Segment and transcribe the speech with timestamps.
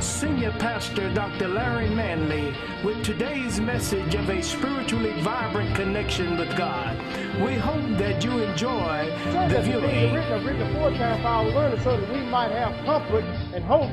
[0.00, 1.48] Senior Pastor Dr.
[1.48, 2.54] Larry Manley
[2.84, 6.96] with today's message of a spiritually vibrant connection with God.
[7.42, 9.10] We hope that you enjoy
[9.48, 10.14] the viewing.
[10.14, 13.90] Written, written aforetime for our learners so that we might have comfort and hope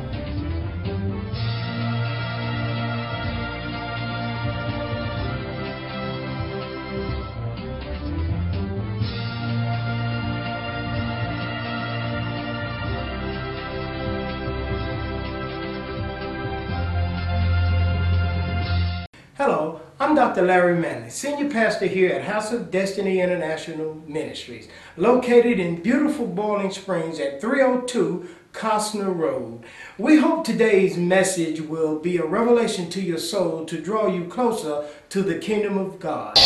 [20.35, 20.47] Dr.
[20.47, 24.67] Larry Manley, Senior Pastor here at House of Destiny International Ministries,
[24.97, 29.63] located in beautiful Boiling Springs at 302 Costner Road.
[29.97, 34.85] We hope today's message will be a revelation to your soul to draw you closer
[35.07, 36.37] to the kingdom of God.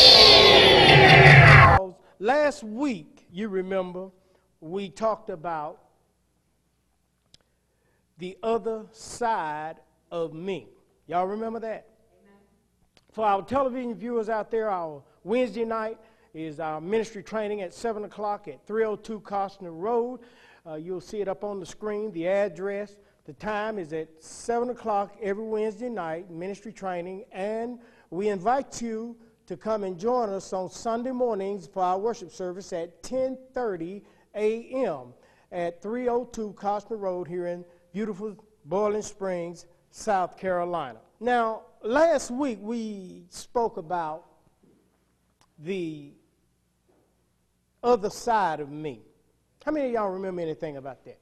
[2.19, 4.11] Last week, you remember,
[4.61, 5.81] we talked about
[8.19, 9.77] the other side
[10.11, 10.67] of me.
[11.07, 11.88] Y'all remember that?
[13.11, 15.97] For our television viewers out there, our Wednesday night
[16.33, 20.19] is our ministry training at 7 o'clock at 302 Costner Road.
[20.65, 22.97] Uh, you'll see it up on the screen, the address.
[23.25, 27.25] The time is at 7 o'clock every Wednesday night, ministry training.
[27.31, 27.79] And
[28.11, 32.71] we invite you to come and join us on Sunday mornings for our worship service
[32.73, 34.03] at 10.30
[34.35, 35.13] a.m.
[35.51, 40.99] at 302 Costner Road here in beautiful Boiling Springs, South Carolina.
[41.19, 44.25] Now, last week we spoke about
[45.57, 46.11] the
[47.83, 49.01] other side of me.
[49.65, 51.19] How many of y'all remember anything about that?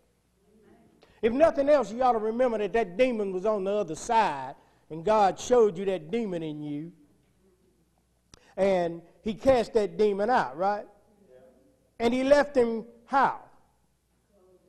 [1.21, 4.55] If nothing else, you ought to remember that that demon was on the other side,
[4.89, 6.91] and God showed you that demon in you,
[8.55, 10.85] and He cast that demon out, right?
[11.99, 13.39] And He left him how?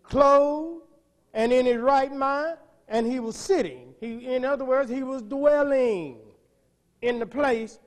[0.03, 0.85] Clothed
[1.35, 2.57] and in his right mind,
[2.89, 3.88] and he was sitting.
[4.01, 6.19] He, in other words, he was dwelling
[7.03, 7.79] in the place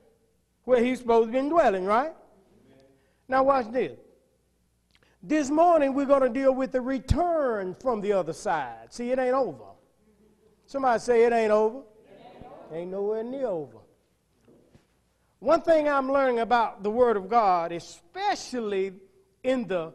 [0.63, 2.13] where he's supposed to be dwelling, right?
[3.27, 3.97] Now watch this.
[5.23, 8.91] This morning we're going to deal with the return from the other side.
[8.91, 9.63] See, it ain't over.
[10.66, 11.81] Somebody say it ain't over.
[12.73, 13.78] Ain't nowhere near over.
[15.39, 18.93] One thing I'm learning about the Word of God, especially
[19.43, 19.93] in the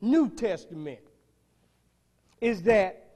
[0.00, 1.00] New Testament,
[2.40, 3.10] is that,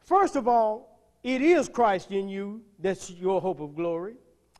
[0.00, 0.87] first of all,
[1.34, 4.14] it is Christ in you that's your hope of glory.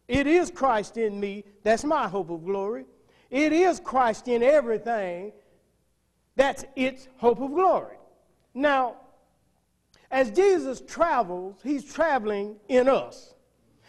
[0.06, 2.84] It is Christ in me that's my hope of glory.
[3.30, 5.32] It is Christ in everything
[6.36, 7.96] that's its hope of glory.
[8.52, 8.96] Now,
[10.10, 13.34] as Jesus travels, he's traveling in us.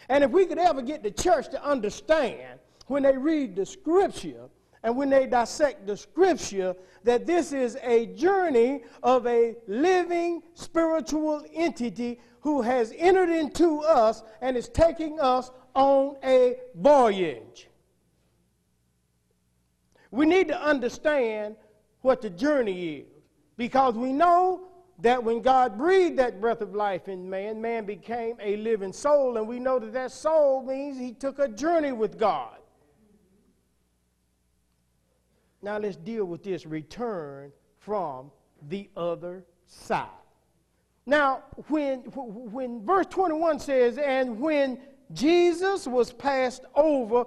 [0.08, 4.48] And if we could ever get the church to understand when they read the scripture
[4.82, 6.74] and when they dissect the scripture
[7.04, 14.22] that this is a journey of a living spiritual entity who has entered into us
[14.40, 17.68] and is taking us on a voyage.
[20.10, 21.56] We need to understand
[22.00, 23.06] what the journey is
[23.56, 24.70] because we know
[25.00, 29.36] that when God breathed that breath of life in man, man became a living soul,
[29.36, 32.59] and we know that that soul means he took a journey with God.
[35.62, 38.30] Now let's deal with this return from
[38.68, 40.08] the other side.
[41.06, 44.78] Now, when, when verse 21 says, and when
[45.12, 47.24] Jesus was passed over,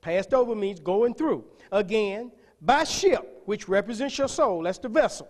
[0.00, 5.28] passed over means going through, again, by ship, which represents your soul, that's the vessel,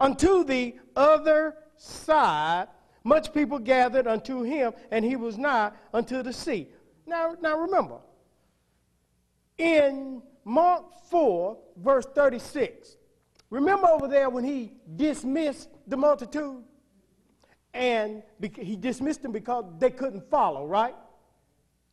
[0.00, 2.68] unto the other side,
[3.04, 6.68] much people gathered unto him, and he was nigh unto the sea.
[7.06, 7.98] Now, now remember,
[9.56, 12.96] in Mark 4, verse 36.
[13.50, 16.64] Remember over there when he dismissed the multitude?
[17.74, 18.22] And
[18.56, 20.94] he dismissed them because they couldn't follow, right?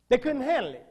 [0.08, 0.86] They couldn't handle it.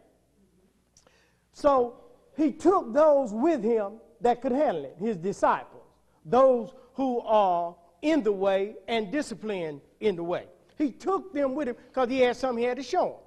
[1.54, 2.02] So
[2.38, 5.88] he took those with him that could handle it, his disciples,
[6.24, 10.46] those who are in the way and disciplined in the way.
[10.78, 13.22] He took them with him because he had something he had to show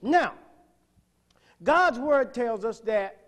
[0.00, 0.10] them.
[0.10, 0.32] Now,
[1.62, 3.25] God's word tells us that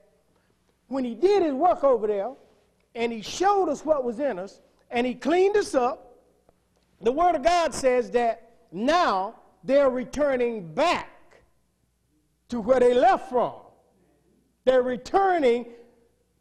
[0.89, 2.33] when he did his work over there
[2.95, 6.17] and he showed us what was in us and he cleaned us up,
[7.01, 11.43] the Word of God says that now they're returning back
[12.49, 13.53] to where they left from.
[14.65, 15.67] They're returning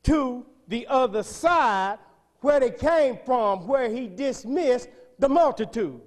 [0.04, 2.00] to the other side
[2.42, 4.90] where they came from, where he dismissed
[5.20, 6.02] the multitude.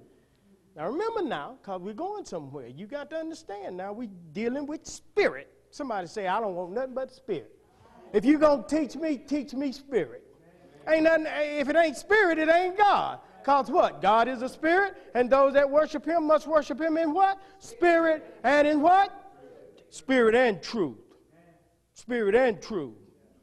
[0.77, 2.69] Now remember now, because we're going somewhere.
[2.69, 5.53] You got to understand now we're dealing with spirit.
[5.71, 7.60] Somebody say, I don't want nothing but spirit.
[8.13, 10.25] If you're going to teach me, teach me spirit.
[10.89, 13.21] Ain't nothing, if it ain't spirit, it ain't God.
[13.41, 14.03] Because what?
[14.03, 17.39] God is a spirit, and those that worship him must worship him in what?
[17.59, 19.11] Spirit and in what?
[19.91, 20.99] Spirit and truth.
[21.95, 22.95] Spirit and truth.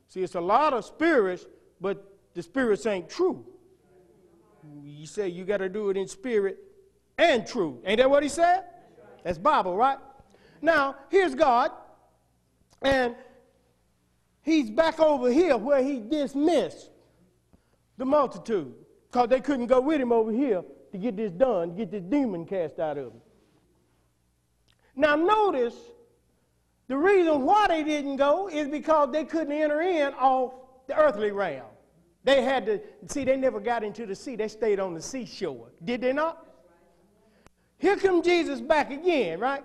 [0.08, 1.46] See, it's a lot of spirits,
[1.82, 3.46] but the spirits ain't true.
[4.84, 6.58] You say you got to do it in spirit
[7.18, 7.78] and truth.
[7.86, 8.66] Ain't that what he said?
[9.24, 9.98] That's Bible, right?
[10.62, 11.72] Now, here's God,
[12.82, 13.16] and
[14.48, 16.90] he's back over here where he dismissed
[17.98, 18.74] the multitude
[19.12, 22.46] because they couldn't go with him over here to get this done, get this demon
[22.46, 23.22] cast out of him.
[24.96, 25.76] Now, notice
[26.88, 30.54] the reason why they didn't go is because they couldn't enter in off
[30.88, 31.66] the earthly realm.
[32.24, 34.38] They had to, see, they never got into the sea.
[34.38, 35.72] They stayed on the seashore.
[35.84, 36.46] Did they not?
[37.78, 39.64] Here come Jesus back again, right?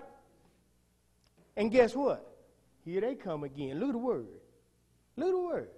[1.55, 2.29] And guess what?
[2.83, 3.79] Here they come again.
[3.79, 4.27] Look at the word.
[5.17, 5.69] The word.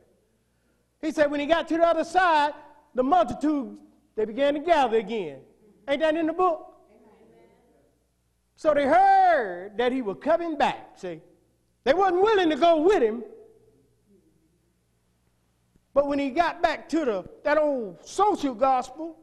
[1.02, 2.54] He said when he got to the other side,
[2.94, 3.78] the multitude,
[4.16, 5.40] they began to gather again.
[5.88, 6.74] Ain't that in the book?
[8.56, 10.98] So they heard that he was coming back.
[10.98, 11.20] See,
[11.84, 13.24] they wasn't willing to go with him.
[15.94, 19.18] But when he got back to the that old social gospel,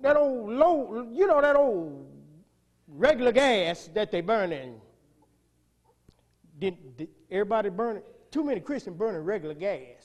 [0.00, 2.06] that old low, you know, that old
[2.88, 4.80] regular gas that they burning.
[6.58, 8.02] Did, did everybody burning?
[8.30, 10.04] Too many Christians burning regular gas.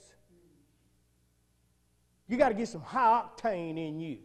[2.27, 4.19] You got to get some high octane in you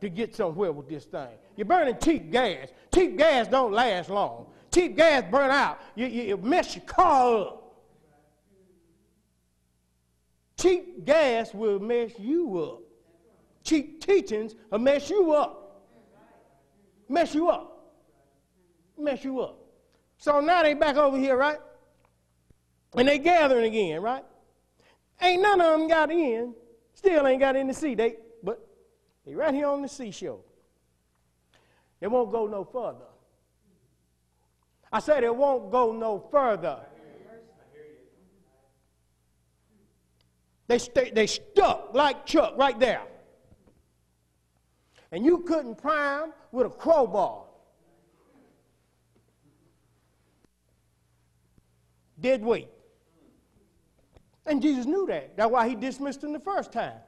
[0.00, 1.28] to get somewhere with this thing.
[1.56, 2.68] You're burning cheap gas.
[2.94, 4.46] Cheap gas don't last long.
[4.72, 5.78] Cheap gas burn out.
[5.94, 7.60] You, you, mess your car up.
[10.58, 12.80] Cheap gas will mess you up.
[13.62, 15.82] Cheap teachings will mess you up.
[17.08, 17.92] Mess you up.
[18.98, 19.58] Mess you up.
[20.18, 21.58] So now they back over here, right?
[22.96, 24.24] And they gathering again, right?
[25.20, 26.54] Ain't none of them got in.
[26.94, 27.94] Still ain't got in the sea.
[27.94, 28.64] They, but
[29.26, 30.40] they right here on the seashore.
[32.00, 33.06] They won't go no further.
[34.92, 36.78] I said it won't go no further.
[40.66, 43.02] They, stay, they stuck like Chuck right there.
[45.10, 47.44] And you couldn't prime with a crowbar.
[52.20, 52.68] Dead weight.
[54.46, 55.36] And Jesus knew that.
[55.36, 56.98] That's why he dismissed them the first time.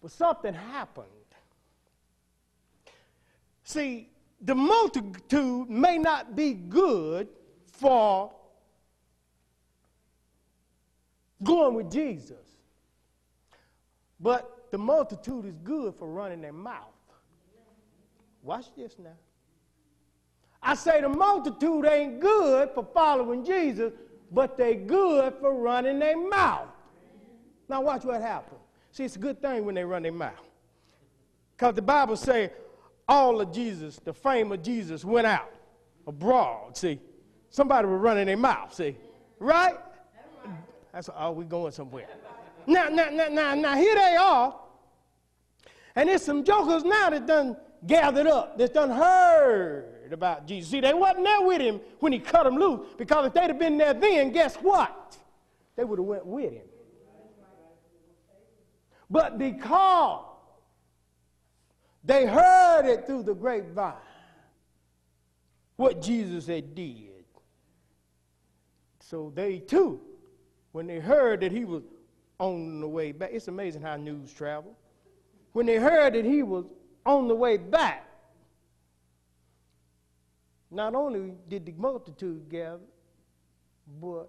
[0.00, 1.06] But something happened.
[3.64, 4.10] See,
[4.40, 7.28] the multitude may not be good
[7.66, 8.30] for
[11.42, 12.36] going with Jesus,
[14.20, 16.92] but the multitude is good for running their mouth.
[18.42, 19.16] Watch this now.
[20.62, 23.92] I say the multitude ain't good for following Jesus,
[24.34, 26.68] but they good for running their mouth.
[27.68, 28.60] Now watch what happens.
[28.90, 30.48] See, it's a good thing when they run their mouth.
[31.56, 32.50] Because the Bible say
[33.08, 35.52] all of Jesus, the fame of Jesus went out
[36.06, 37.00] abroad, see.
[37.50, 38.96] Somebody was running their mouth, see.
[39.38, 39.76] Right?
[40.92, 42.06] That's all oh, we going somewhere.
[42.66, 44.56] Now, now, now, now, now, here they are.
[45.96, 50.70] And there's some jokers now that done gathered up, that done heard heard about Jesus.
[50.70, 53.58] See, they wasn't there with him when he cut them loose because if they'd have
[53.58, 55.16] been there then, guess what?
[55.76, 56.66] They would have went with him.
[59.10, 60.24] But because
[62.04, 63.94] they heard it through the grapevine,
[65.76, 67.24] what Jesus had did.
[69.00, 70.00] So they too,
[70.72, 71.82] when they heard that he was
[72.38, 74.76] on the way back, it's amazing how news travel.
[75.52, 76.64] When they heard that he was
[77.06, 78.06] on the way back,
[80.70, 82.80] not only did the multitude gather,
[84.00, 84.28] but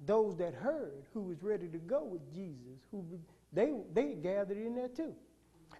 [0.00, 3.04] those that heard who was ready to go with Jesus, who
[3.52, 5.14] they, they gathered in there too.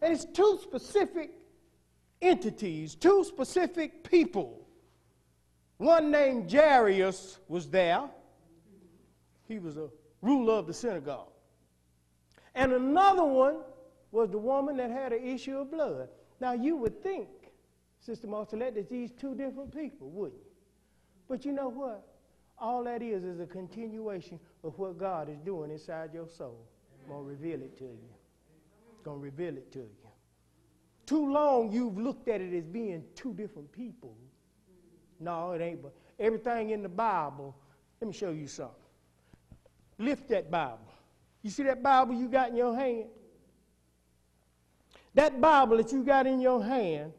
[0.00, 1.30] And it's two specific
[2.22, 4.66] entities, two specific people.
[5.78, 8.04] One named Jairus was there.
[9.48, 9.88] He was a
[10.22, 11.30] ruler of the synagogue.
[12.54, 13.56] And another one
[14.16, 16.08] was the woman that had an issue of blood.
[16.40, 17.28] Now you would think
[18.00, 20.50] Sister Marcelette, it's these two different people, wouldn't you?
[21.28, 22.06] But you know what?
[22.58, 26.66] All that is is a continuation of what God is doing inside your soul.
[27.04, 28.08] I'm going to reveal it to you.
[29.04, 30.08] going to reveal it to you.
[31.04, 34.16] Too long you've looked at it as being two different people.
[35.20, 35.82] No, it ain't.
[35.82, 37.54] But everything in the Bible,
[38.00, 38.74] let me show you something.
[39.98, 40.78] Lift that Bible.
[41.42, 43.06] You see that Bible you got in your hand?
[45.16, 47.12] That Bible that you got in your hand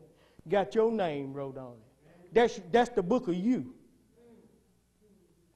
[0.48, 2.32] got your name wrote on it.
[2.32, 3.74] That's, that's the book of you.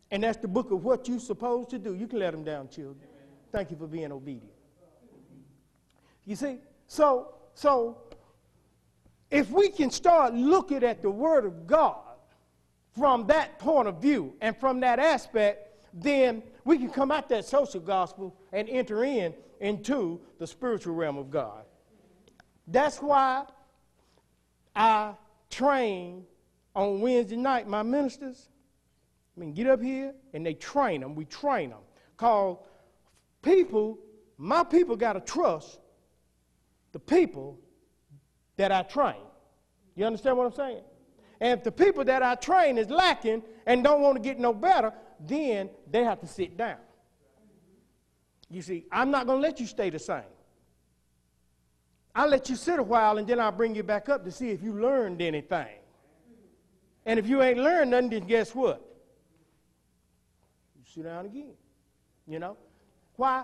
[0.09, 1.93] And that's the book of what you're supposed to do.
[1.93, 3.07] You can let them down, children.
[3.51, 4.51] Thank you for being obedient.
[6.25, 6.57] You see?
[6.87, 8.01] So, so
[9.29, 12.17] if we can start looking at the Word of God
[12.97, 17.45] from that point of view and from that aspect, then we can come out that
[17.45, 21.65] social gospel and enter in into the spiritual realm of God.
[22.67, 23.45] That's why
[24.75, 25.13] I
[25.49, 26.25] train
[26.75, 28.49] on Wednesday night my ministers.
[29.35, 31.15] I mean, get up here and they train them.
[31.15, 31.79] We train them.
[32.15, 32.57] Because
[33.41, 33.97] people,
[34.37, 35.79] my people got to trust
[36.91, 37.59] the people
[38.57, 39.15] that I train.
[39.95, 40.83] You understand what I'm saying?
[41.39, 44.53] And if the people that I train is lacking and don't want to get no
[44.53, 46.77] better, then they have to sit down.
[48.49, 50.23] You see, I'm not going to let you stay the same.
[52.13, 54.49] I'll let you sit a while and then I'll bring you back up to see
[54.49, 55.67] if you learned anything.
[57.05, 58.85] And if you ain't learned nothing, then guess what?
[60.75, 61.53] You sit down again.
[62.27, 62.57] You know?
[63.15, 63.43] Why?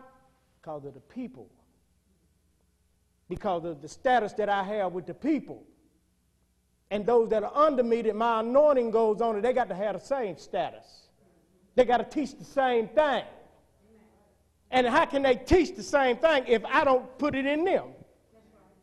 [0.61, 1.49] Because of the people.
[3.29, 5.63] Because of the status that I have with the people.
[6.91, 9.99] And those that are under me, that my anointing goes on, they got to have
[9.99, 11.07] the same status.
[11.75, 13.23] They got to teach the same thing.
[14.71, 17.89] And how can they teach the same thing if I don't put it in them?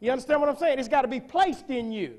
[0.05, 0.79] You understand what I'm saying?
[0.79, 2.17] It's got to be placed in you.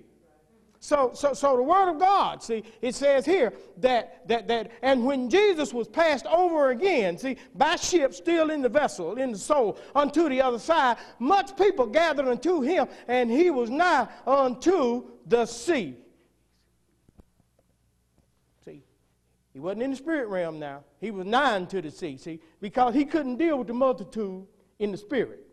[0.80, 5.06] So, so, so the word of God, see, it says here that, that, that, and
[5.06, 9.38] when Jesus was passed over again, see, by ship, still in the vessel, in the
[9.38, 15.04] soul, unto the other side, much people gathered unto him, and he was nigh unto
[15.28, 15.96] the sea.
[18.64, 18.82] See,
[19.54, 20.84] he wasn't in the spirit realm now.
[21.00, 24.48] He was nigh unto the sea, see, because he couldn't deal with the multitude
[24.80, 25.45] in the spirit.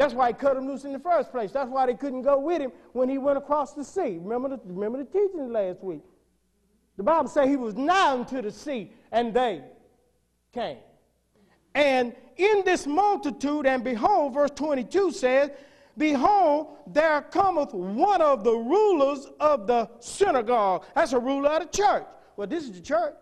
[0.00, 1.52] That's why he cut him loose in the first place.
[1.52, 4.18] That's why they couldn't go with him when he went across the sea.
[4.18, 6.00] Remember the, remember the teaching last week.
[6.96, 9.62] The Bible says he was nigh unto the sea, and they
[10.54, 10.78] came.
[11.74, 15.50] And in this multitude, and behold, verse 22 says,
[15.98, 20.86] Behold, there cometh one of the rulers of the synagogue.
[20.94, 22.06] That's a ruler of the church.
[22.36, 23.18] Well, this is the church.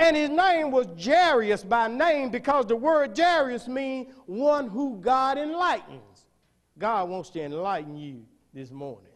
[0.00, 5.36] And his name was Jairus by name because the word Jairus means one who God
[5.36, 6.26] enlightens.
[6.78, 9.12] God wants to enlighten you this morning.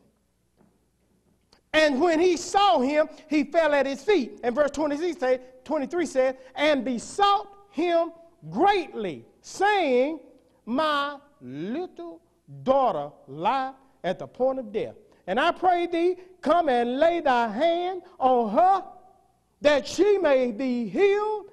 [1.72, 4.40] And when he saw him, he fell at his feet.
[4.44, 8.12] And verse 23 says, 23 says, and besought him
[8.50, 10.20] greatly, saying,
[10.66, 12.20] My little
[12.62, 13.72] daughter lie
[14.04, 14.96] at the point of death.
[15.26, 18.84] And I pray thee, come and lay thy hand on her
[19.64, 21.46] that she may be healed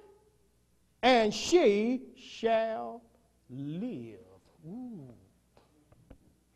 [1.02, 3.02] and she shall
[3.50, 4.20] live.
[4.68, 5.08] Ooh.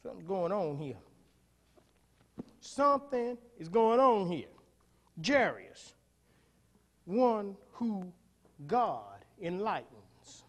[0.04, 0.98] Something's going on here.
[2.60, 4.50] Something is going on here.
[5.26, 5.94] Jairus,
[7.06, 8.06] one who
[8.68, 10.44] God enlightens.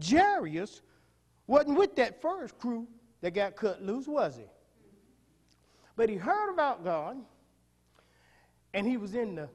[0.00, 0.82] Jairus
[1.48, 2.86] wasn't with that first crew
[3.22, 4.44] that got cut loose, was he?
[5.96, 7.16] But he heard about God,
[8.72, 9.48] and he was in the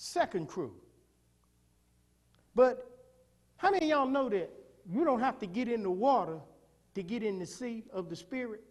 [0.00, 0.72] second crew.
[2.54, 2.90] But
[3.58, 4.50] how many y'all know that
[4.88, 6.38] you don't have to get in the water
[6.94, 8.62] to get in the sea of the spirit?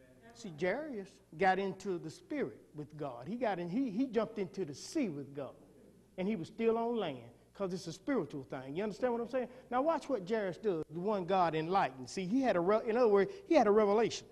[0.00, 0.34] Amen.
[0.34, 3.28] See, Jairus got into the spirit with God.
[3.28, 5.52] He got in, he, he jumped into the sea with God.
[6.16, 7.18] And he was still on land
[7.52, 8.74] because it's a spiritual thing.
[8.74, 9.48] You understand what I'm saying?
[9.70, 12.08] Now watch what Jairus does, the one God enlightened.
[12.08, 14.26] See, he had a, in other words, he had a revelation.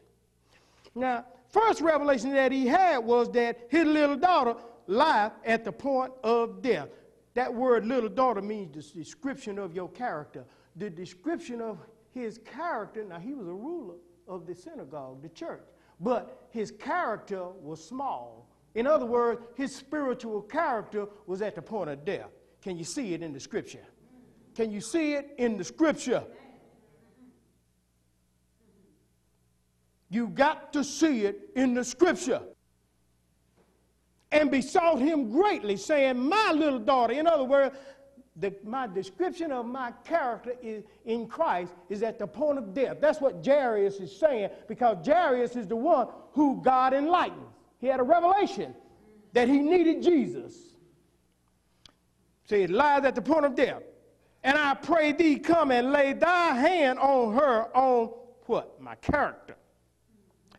[0.95, 4.55] Now, first revelation that he had was that his little daughter
[4.87, 6.89] life at the point of death.
[7.35, 10.45] That word little daughter means the description of your character.
[10.77, 11.79] The description of
[12.13, 15.65] his character, now he was a ruler of the synagogue, the church,
[16.01, 18.49] but his character was small.
[18.75, 22.31] In other words, his spiritual character was at the point of death.
[22.63, 23.85] Can you see it in the scripture?
[24.55, 26.25] Can you see it in the scripture?
[30.09, 32.43] You got to see it in the scripture
[34.33, 37.77] and besought him greatly, saying, My little daughter, in other words,
[38.39, 42.99] the, my description of my character is, in Christ is at the point of death.
[43.01, 47.47] That's what Jairus is saying because Jairus is the one who God enlightened.
[47.79, 48.75] He had a revelation
[49.33, 50.55] that he needed Jesus.
[52.45, 53.83] See, it lies at the point of death.
[54.45, 58.13] And I pray thee, come and lay thy hand on her, on
[58.45, 58.81] what?
[58.81, 59.57] My character.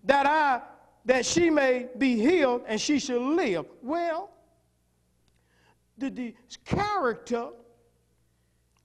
[0.03, 0.61] That I
[1.07, 3.65] that she may be healed and she should live.
[3.81, 4.29] Well,
[5.97, 6.35] the, the
[6.65, 7.47] character,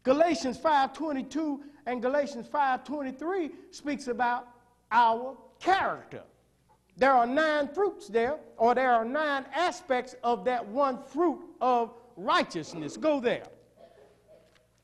[0.05, 4.47] Galatians 5.22 and Galatians 5.23 speaks about
[4.93, 6.23] our character.
[6.97, 11.93] There are nine fruits there, or there are nine aspects of that one fruit of
[12.17, 12.97] righteousness.
[12.97, 13.45] Go there.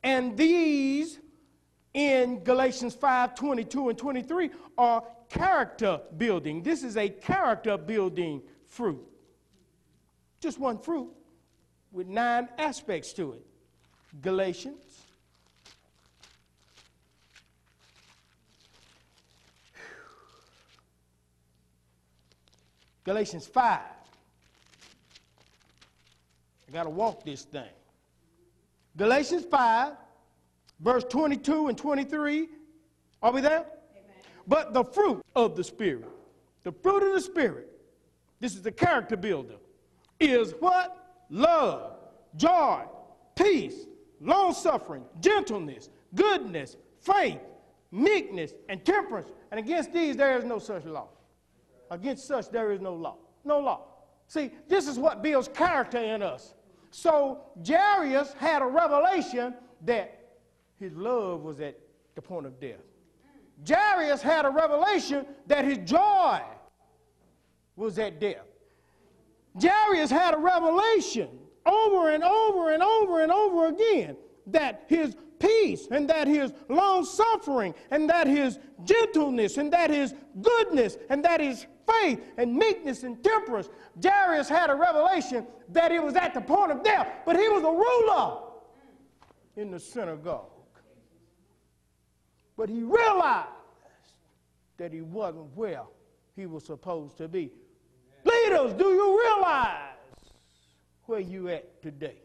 [0.03, 1.21] And these
[1.95, 6.63] in Galatians 5 22 and 23 are character building.
[6.63, 9.05] This is a character building fruit.
[10.41, 11.09] Just one fruit
[11.93, 13.45] with nine aspects to it.
[14.23, 15.03] Galatians.
[23.05, 23.81] Galatians 5.
[26.69, 27.63] I got to walk this thing.
[28.99, 29.95] Galatians 5,
[30.81, 32.49] verse 22 and 23.
[33.23, 33.65] Are we there?
[34.49, 36.09] But the fruit of the Spirit,
[36.65, 37.69] the fruit of the Spirit,
[38.41, 39.57] this is the character builder,
[40.19, 41.27] is what?
[41.29, 41.99] Love,
[42.35, 42.85] joy,
[43.37, 43.87] peace,
[44.21, 47.41] long suffering, gentleness, goodness, faith,
[47.93, 49.31] meekness, and temperance.
[49.51, 51.09] And against these there is no such law.
[51.91, 53.17] Against such there is no law.
[53.45, 53.83] No law.
[54.29, 56.55] See, this is what builds character in us.
[56.91, 60.21] So Jairus had a revelation that
[60.81, 61.79] his love was at
[62.15, 62.81] the point of death.
[63.67, 66.41] Jairus had a revelation that his joy
[67.77, 68.47] was at death.
[69.61, 71.29] Jairus had a revelation
[71.67, 77.05] over and over and over and over again that his peace and that his long
[77.05, 83.03] suffering and that his gentleness and that his goodness and that his faith and meekness
[83.03, 83.69] and temperance.
[84.03, 87.63] Jairus had a revelation that he was at the point of death, but he was
[87.63, 88.39] a ruler
[89.57, 90.51] in the synagogue.
[92.59, 93.47] But he realized
[94.79, 95.85] that he wasn't where
[96.35, 97.53] he was supposed to be.
[98.25, 99.95] Leaders, do you realize
[101.07, 102.17] where you at today?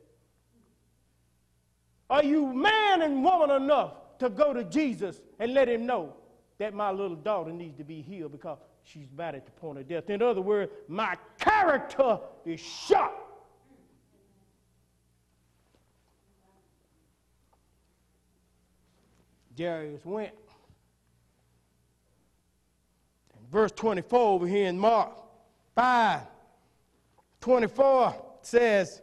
[2.10, 6.16] Are you man and woman enough to go to Jesus and let him know
[6.58, 9.88] that my little daughter needs to be healed because she's about at the point of
[9.88, 10.10] death?
[10.10, 13.23] In other words, my character is shot.
[19.58, 20.34] Jairus went.
[23.40, 25.12] In verse 24 over here in Mark
[25.76, 26.22] 5
[27.42, 29.02] 24 says,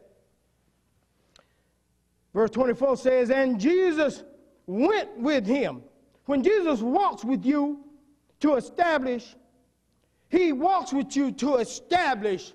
[2.33, 4.23] Verse 24 says, And Jesus
[4.67, 5.83] went with him.
[6.27, 7.85] When Jesus walks with you
[8.41, 9.35] to establish,
[10.29, 12.53] he walks with you to establish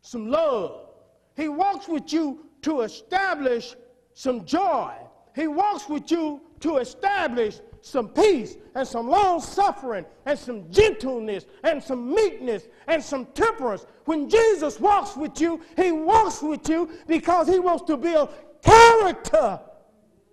[0.00, 0.88] some love.
[1.36, 3.76] He walks with you to establish
[4.12, 4.92] some joy.
[5.36, 11.44] He walks with you to establish some peace and some long suffering and some gentleness
[11.62, 13.84] and some meekness and some temperance.
[14.06, 18.30] When Jesus walks with you, he walks with you because he wants to build
[18.62, 19.60] character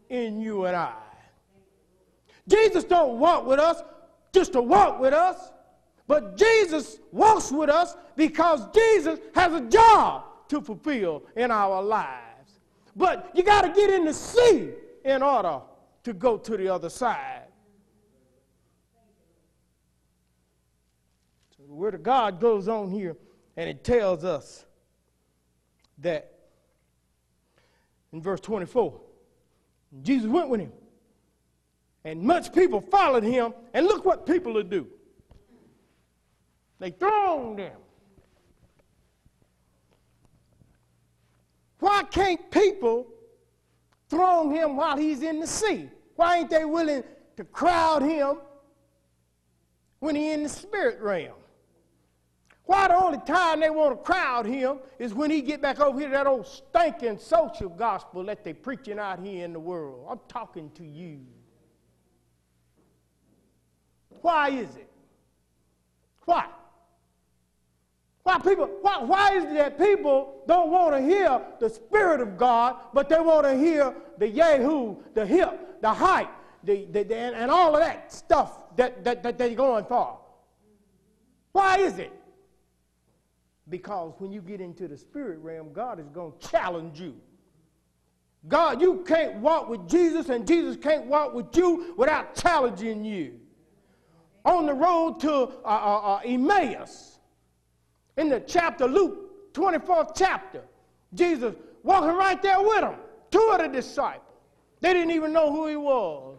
[0.09, 0.95] in you and I.
[2.47, 3.83] Jesus don't walk with us
[4.31, 5.51] just to walk with us,
[6.07, 12.59] but Jesus walks with us because Jesus has a job to fulfill in our lives.
[12.95, 14.71] But you got to get in the sea
[15.03, 15.61] in order
[16.03, 17.47] to go to the other side.
[21.57, 23.15] So the Word of God goes on here
[23.55, 24.65] and it tells us
[25.99, 26.33] that
[28.13, 28.99] in verse 24.
[30.01, 30.71] Jesus went with him.
[32.05, 33.53] And much people followed him.
[33.73, 34.87] And look what people will do.
[36.79, 37.77] They throng them.
[41.79, 43.07] Why can't people
[44.13, 45.89] throng him while he's in the sea?
[46.15, 47.03] Why ain't they willing
[47.35, 48.37] to crowd him
[49.99, 51.33] when he's in the spirit realm?
[52.65, 55.99] Why the only time they want to crowd him is when he get back over
[55.99, 60.05] here to that old stinking social gospel that they preaching out here in the world.
[60.09, 61.19] I'm talking to you.
[64.21, 64.89] Why is it?
[66.25, 66.47] Why?
[68.23, 68.69] Why people?
[68.81, 73.09] Why, why is it that people don't want to hear the Spirit of God, but
[73.09, 76.29] they want to hear the yahoo, the hip, the hype,
[76.63, 80.19] the, the, the and, and, all of that stuff that, that, that they're going for?
[81.51, 82.13] Why is it?
[83.69, 87.15] Because when you get into the spirit realm, God is going to challenge you.
[88.47, 93.39] God, you can't walk with Jesus, and Jesus can't walk with you without challenging you.
[94.45, 97.12] On the road to uh, uh, uh, Emmaus,
[98.17, 100.61] in the chapter, Luke 24th chapter,
[101.13, 102.95] Jesus walking right there with them,
[103.31, 104.21] two of the disciples.
[104.79, 106.37] They didn't even know who he was.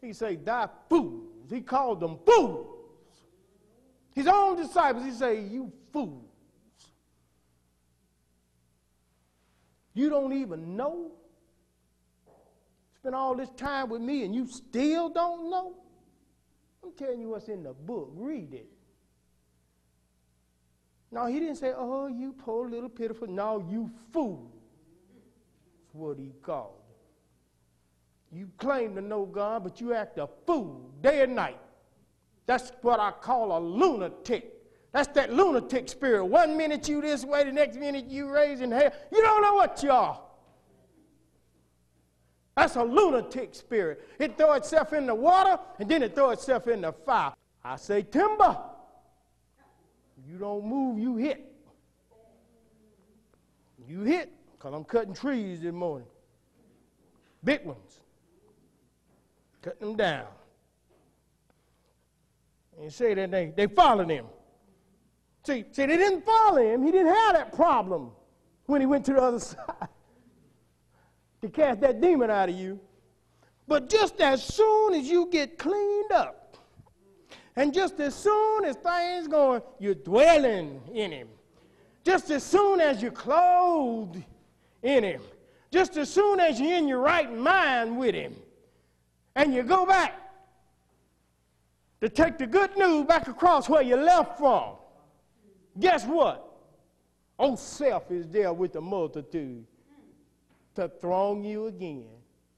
[0.00, 1.50] He said, Die fools.
[1.50, 2.66] He called them fools.
[4.14, 6.24] His own disciples, he said, You fools.
[9.94, 11.12] You don't even know?
[12.96, 15.74] Spend all this time with me and you still don't know?
[16.84, 18.10] I'm telling you what's in the book.
[18.14, 18.68] Read it.
[21.10, 23.28] No, he didn't say, oh, you poor little pitiful.
[23.28, 24.50] No, you fool.
[25.14, 26.74] That's what he called.
[28.30, 31.58] You claim to know God, but you act a fool day and night.
[32.44, 34.54] That's what I call a lunatic.
[34.92, 36.24] That's that lunatic spirit.
[36.26, 38.92] One minute you this way, the next minute you raising hell.
[39.12, 40.20] You don't know what you are.
[42.56, 44.06] That's a lunatic spirit.
[44.18, 47.32] It throw itself in the water and then it throw itself in the fire.
[47.64, 48.58] I say timber.
[50.30, 51.44] You don't move, you hit.
[53.86, 56.06] You hit, because I'm cutting trees this morning.
[57.42, 58.00] Big ones.
[59.62, 60.26] Cutting them down.
[62.80, 64.26] And say that they, they followed him.
[65.44, 66.82] See, see, they didn't follow him.
[66.82, 68.10] He didn't have that problem
[68.66, 69.88] when he went to the other side
[71.40, 72.78] to cast that demon out of you.
[73.66, 76.37] But just as soon as you get cleaned up,
[77.58, 81.28] and just as soon as things going, you're dwelling in him.
[82.04, 84.22] Just as soon as you're clothed
[84.84, 85.20] in him.
[85.72, 88.36] Just as soon as you're in your right mind with him.
[89.34, 90.14] And you go back
[92.00, 94.74] to take the good news back across where you left from.
[95.80, 96.48] Guess what?
[97.40, 99.66] Old self is there with the multitude
[100.76, 102.06] to throng you again,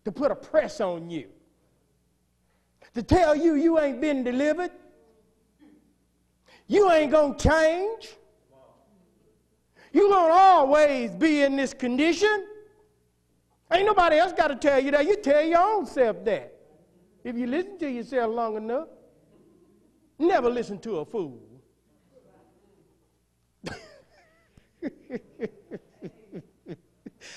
[0.05, 1.29] to put a press on you,
[2.93, 4.71] to tell you you ain't been delivered,
[6.71, 8.11] you ain't going to change.
[9.93, 12.47] You're going to always be in this condition.
[13.73, 15.05] Ain't nobody else got to tell you that.
[15.05, 16.55] You tell your own self that.
[17.25, 18.87] If you listen to yourself long enough,
[20.17, 21.43] never listen to a fool.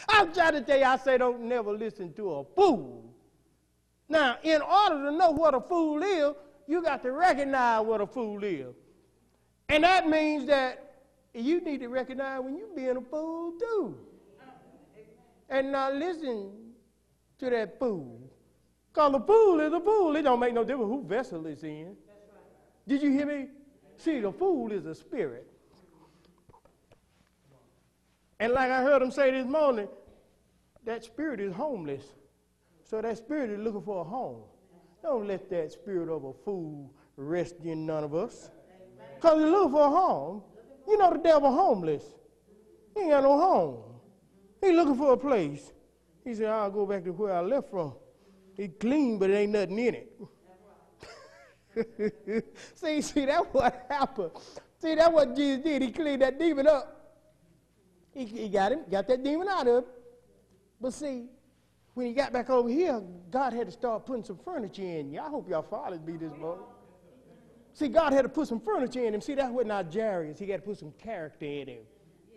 [0.09, 3.15] I'm trying to tell you, I say don't never listen to a fool.
[4.07, 6.35] Now, in order to know what a fool is,
[6.67, 8.75] you got to recognize what a fool is.
[9.73, 10.97] And that means that
[11.33, 13.97] you need to recognize when you're being a fool too.
[15.49, 16.51] And not listen
[17.39, 18.21] to that fool.
[18.93, 20.15] Because a fool is a fool.
[20.15, 21.95] It don't make no difference who vessel it's in.
[22.87, 23.47] Did you hear me?
[23.97, 25.47] See, the fool is a spirit.
[28.39, 29.87] And like I heard him say this morning,
[30.85, 32.03] that spirit is homeless.
[32.83, 34.43] So that spirit is looking for a home.
[35.01, 38.51] Don't let that spirit of a fool rest in none of us.
[39.23, 40.43] Because he's looking for a home.
[40.85, 42.03] You know the devil homeless.
[42.93, 43.77] He ain't got no home.
[44.59, 45.71] He looking for a place.
[46.25, 47.93] He said, I'll go back to where I left from.
[48.57, 50.11] He clean, but it ain't nothing in it.
[52.75, 54.31] see, see, that's what happened.
[54.79, 55.81] See, that's what Jesus did.
[55.83, 57.15] He cleaned that demon up.
[58.13, 59.89] He, he got him, got that demon out of him.
[60.81, 61.27] But see,
[61.93, 65.21] when he got back over here, God had to start putting some furniture in you.
[65.21, 66.65] I hope y'all followed me this morning.
[67.73, 69.21] See, God had to put some furniture in him.
[69.21, 71.81] See, that's what Nigerians, he had to put some character in him.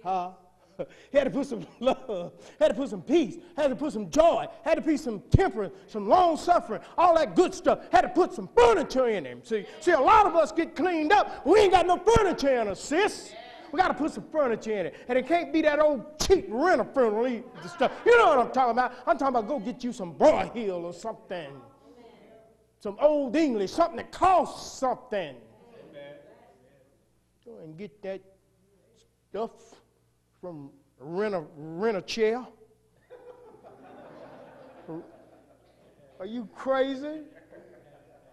[0.03, 0.31] Huh?
[1.11, 4.11] He had to put some love, had to put some peace, had to put some
[4.11, 7.81] joy, had to put some temperance, some long suffering, all that good stuff.
[7.90, 9.40] Had to put some furniture in him.
[9.42, 12.68] See, see, a lot of us get cleaned up, we ain't got no furniture in
[12.68, 13.33] us, sis.
[13.72, 14.96] We got to put some furniture in it.
[15.09, 17.92] And it can't be that old cheap rental furniture stuff.
[18.05, 18.92] You know what I'm talking about.
[19.07, 21.49] I'm talking about go get you some Broyhill or something
[22.87, 25.35] some old English, something that costs something.
[25.90, 26.14] Amen.
[27.44, 28.20] Go and get that
[29.29, 29.51] stuff
[30.40, 30.70] from
[31.01, 32.46] rent a, rent a chair.
[36.20, 37.22] Are you crazy?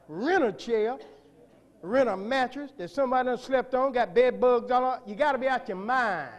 [0.07, 0.99] Rent a chair,
[1.81, 5.39] rent a mattress that somebody done slept on, got bed bugs all You got to
[5.39, 6.29] be out your mind.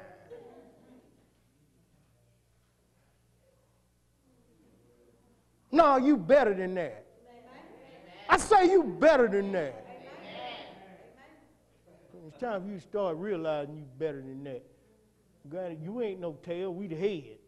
[5.72, 7.03] No, you better than that.
[8.28, 9.86] I say you better than that.
[12.26, 14.62] It's time for you to start realizing you better than that.
[15.48, 17.38] God, you ain't no tail, we the head.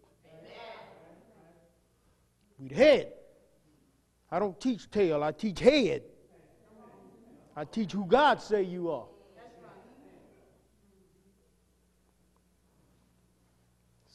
[2.58, 3.12] We the head.
[4.30, 6.02] I don't teach tail, I teach head.
[7.56, 9.06] I teach who God say you are.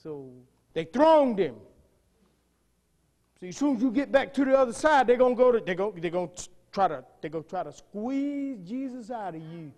[0.03, 0.29] So
[0.73, 1.55] they thronged him.
[3.41, 5.59] See, as soon as you get back to the other side, they're gonna go to
[5.59, 6.29] they're gonna, they're gonna
[6.71, 9.71] try to they go try to squeeze Jesus out of you.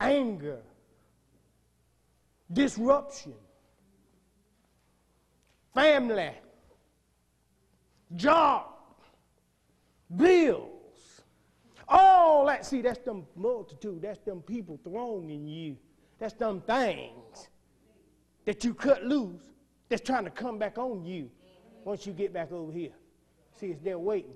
[0.00, 0.58] Anger,
[2.52, 3.34] disruption,
[5.72, 6.32] family,
[8.16, 8.66] job,
[10.16, 11.22] bills,
[11.88, 12.66] all that.
[12.66, 14.02] See, that's them multitude.
[14.02, 15.76] That's them people thronging you.
[16.18, 17.48] That's them things
[18.44, 19.51] that you cut loose
[19.92, 21.30] that's trying to come back on you
[21.84, 22.92] once you get back over here.
[23.60, 24.32] See, it's there waiting.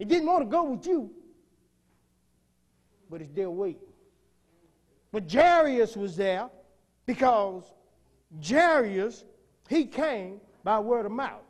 [0.00, 1.12] It didn't want to go with you,
[3.08, 3.86] but it's there waiting.
[5.12, 6.50] But Jairus was there
[7.06, 7.72] because
[8.44, 9.24] Jairus,
[9.68, 11.44] he came by word of mouth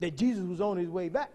[0.00, 1.30] that Jesus was on his way back.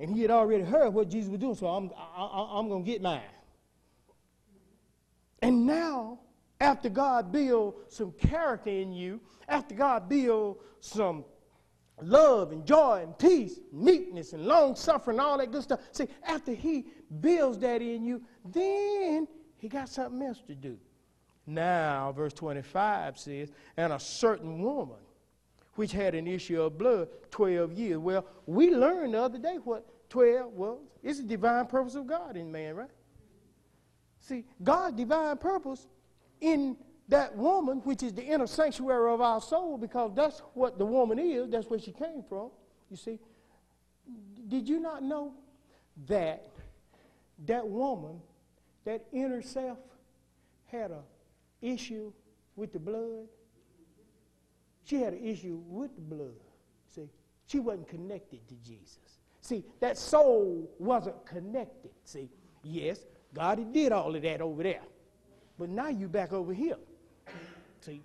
[0.00, 2.90] And he had already heard what Jesus was doing, so I'm, I, am going to
[2.90, 3.20] get mine.
[5.40, 6.18] And now,
[6.60, 11.24] after God build some character in you, after God build some
[12.02, 15.80] love and joy and peace, meekness and long suffering, all that good stuff.
[15.92, 16.86] See, after he
[17.20, 20.78] builds that in you, then he got something else to do.
[21.46, 24.96] Now, verse 25 says, and a certain woman
[25.74, 27.98] which had an issue of blood 12 years.
[27.98, 30.78] Well, we learned the other day what 12 was.
[31.02, 32.90] It's the divine purpose of God in man, right?
[34.20, 35.86] See, God's divine purpose
[36.40, 36.76] in
[37.08, 41.18] that woman, which is the inner sanctuary of our soul, because that's what the woman
[41.18, 42.50] is, that's where she came from.
[42.90, 43.18] You see,
[44.48, 45.34] did you not know
[46.08, 46.50] that
[47.46, 48.20] that woman,
[48.84, 49.78] that inner self,
[50.66, 51.02] had a
[51.62, 52.12] issue
[52.56, 53.28] with the blood?
[54.84, 56.34] She had an issue with the blood.
[56.94, 57.08] See,
[57.46, 58.98] she wasn't connected to Jesus.
[59.40, 61.90] See, that soul wasn't connected.
[62.04, 62.30] See,
[62.62, 64.82] yes, God did all of that over there.
[65.58, 66.76] But now you back over here.
[67.80, 68.02] See?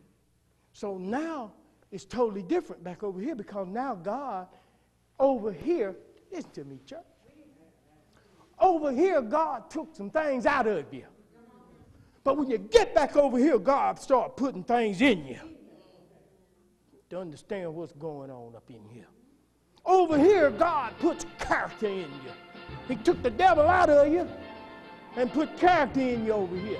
[0.73, 1.51] So now
[1.91, 4.47] it's totally different back over here because now God
[5.19, 5.95] over here,
[6.31, 6.99] listen to me, church.
[8.59, 11.05] Over here, God took some things out of you.
[12.23, 15.39] But when you get back over here, God start putting things in you
[17.09, 19.07] to understand what's going on up in here.
[19.83, 22.31] Over here, God puts character in you.
[22.87, 24.29] He took the devil out of you
[25.15, 26.79] and put character in you over here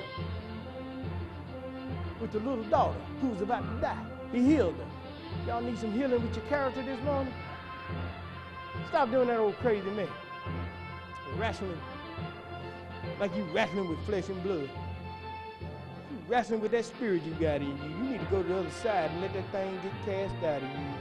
[2.22, 4.04] with the little daughter who was about to die.
[4.32, 5.48] He healed her.
[5.48, 7.34] Y'all need some healing with your character this morning?
[8.90, 10.08] Stop doing that old crazy man.
[11.38, 11.78] Wrestling
[13.20, 14.70] like you wrestling with flesh and blood.
[15.60, 17.90] You wrestling with that spirit you got in you.
[17.98, 20.58] You need to go to the other side and let that thing get cast out
[20.58, 20.94] of you.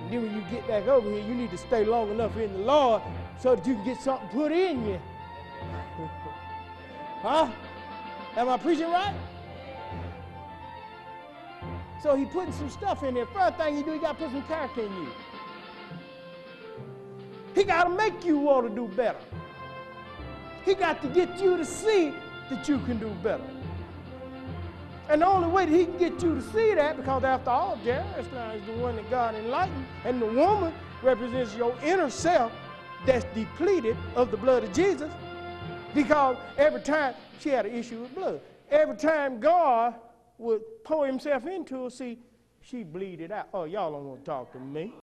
[0.00, 2.52] And then when you get back over here, you need to stay long enough in
[2.52, 3.02] the Lord
[3.40, 5.00] so that you can get something put in you.
[7.22, 7.48] huh?
[8.36, 9.14] Am I preaching right?
[12.02, 13.26] So he putting some stuff in there.
[13.26, 15.08] First thing he do, he got to put some character in you.
[17.54, 19.20] He got to make you want to do better.
[20.64, 22.12] He got to get you to see
[22.50, 23.44] that you can do better.
[25.08, 27.76] And the only way that he can get you to see that, because after all,
[27.84, 32.52] Jairus is the one that God enlightened, and the woman represents your inner self
[33.04, 35.10] that's depleted of the blood of Jesus,
[35.94, 38.40] because every time she had an issue with blood.
[38.70, 39.94] Every time God
[40.38, 42.18] would pour himself into her, see,
[42.60, 43.48] she bleeded out.
[43.52, 44.94] Oh, y'all don't want to talk to me.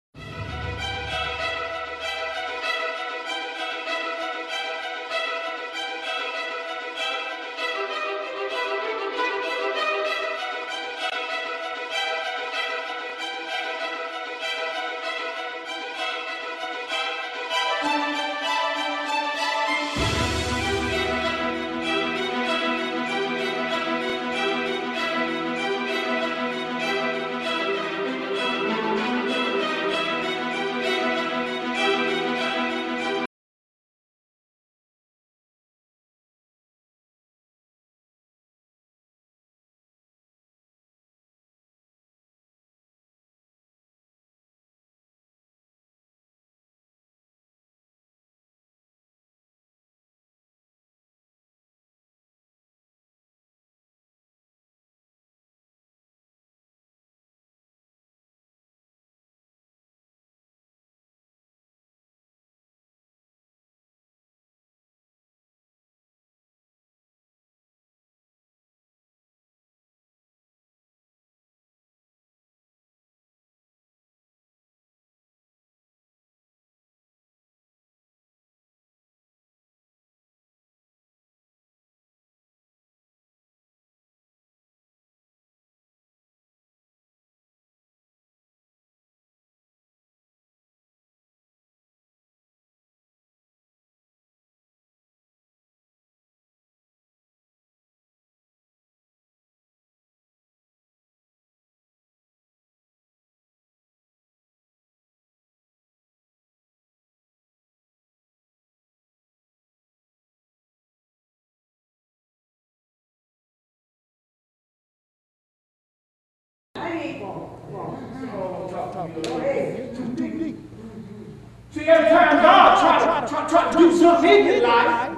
[121.72, 125.18] See, every time God to, try, try to do something in your life,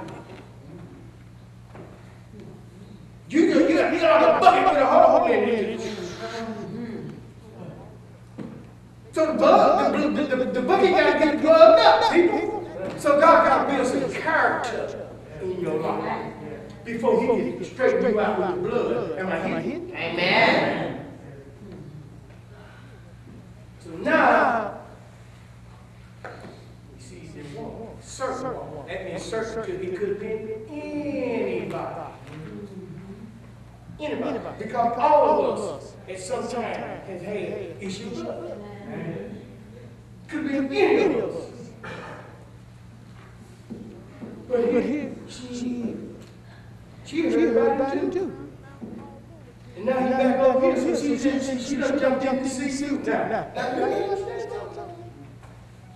[3.28, 5.80] you get, out of the bucket a hole in it.
[9.12, 12.68] So the, bug, the, the, the, the bucket got to get plugged up, people.
[12.98, 15.10] So God got to build some character
[15.42, 16.34] in your life
[16.84, 19.18] before he can straighten you out with the blood.
[19.18, 19.60] Am I?
[19.60, 21.01] Amen.
[23.92, 24.78] So now,
[26.96, 27.98] he sees him walk.
[28.00, 28.88] Certain walk.
[28.88, 32.12] That means certain could, it could have been anybody.
[34.00, 34.38] Anybody.
[34.58, 38.60] Because all of us at some time have had issues with blood.
[40.28, 41.44] Could be any of us.
[44.48, 45.96] But here, she,
[47.04, 48.41] she heard about him too.
[49.76, 52.48] And now he's back over here, so she, she, she, she done jumped in to
[52.48, 53.28] see you now.
[53.54, 54.22] Now?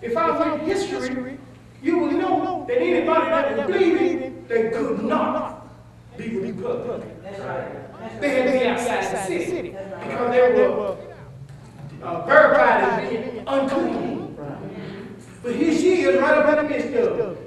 [0.01, 1.37] If I read history,
[1.81, 5.67] you will know that anybody that was bleeding, they could not
[6.17, 7.23] be with public.
[8.19, 10.97] They had to be outside the city because they were
[12.03, 14.37] uh, verified as being unclean.
[15.43, 17.37] But here she is right up in the midst of.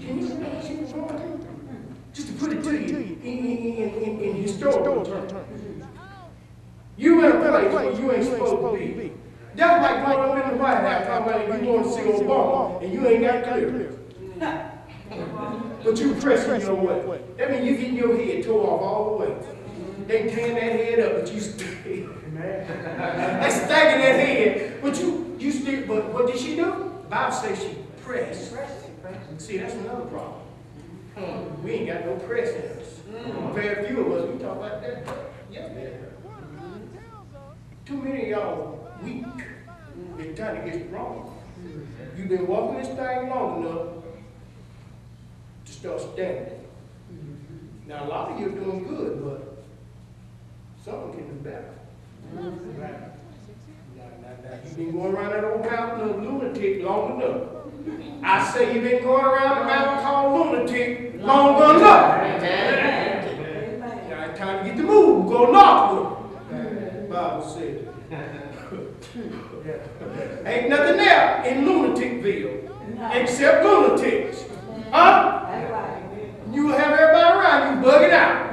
[0.00, 1.46] Can you see what she was going through?
[2.12, 5.32] Just to put it to you in, in, in, in, in historical terms.
[6.96, 9.12] You in a place where you ain't supposed to be.
[9.54, 12.82] That's like going up in the White House talking about you want to see Obama
[12.82, 13.96] and you ain't got clearance.
[15.82, 17.20] But you pressing your way.
[17.36, 19.36] That means you getting your head tore off all the way.
[20.06, 21.66] They tearing that head up, but you still.
[22.34, 25.86] they stacking that head, but you you still.
[25.86, 26.64] But what did she do?
[27.02, 28.54] The Bible says she pressed.
[29.38, 30.39] See, that's another problem.
[31.20, 33.00] Hmm, We ain't got no press in us.
[33.54, 35.06] Very few of us, we talk about that.
[35.52, 35.68] Yeah.
[35.68, 36.80] Mm-hmm.
[37.84, 39.24] Too many of y'all weak.
[39.26, 40.20] Mm-hmm.
[40.20, 41.36] It's time to get strong.
[42.16, 43.86] You've been walking this thing long enough
[45.66, 46.64] to start standing.
[47.12, 47.88] Mm-hmm.
[47.88, 49.62] Now, a lot of you are doing good, but
[50.82, 51.74] some can do better.
[52.34, 52.42] Now,
[53.96, 54.08] now,
[54.42, 57.42] now, you've been going around that old mountain of lunatic long enough.
[58.22, 62.40] I say you've been going around the mountain called lunatic long enough.
[64.08, 66.16] Now it's time to get the move, go northward.
[67.10, 67.86] Bible said.
[70.46, 72.68] Ain't nothing there in Lunaticville
[73.12, 74.44] except lunatics.
[74.90, 75.46] Huh?
[76.52, 78.46] You have everybody around you bugging out.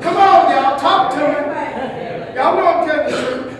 [0.00, 1.24] Come on, y'all, talk to me.
[2.34, 3.54] Y'all know I'm telling the truth.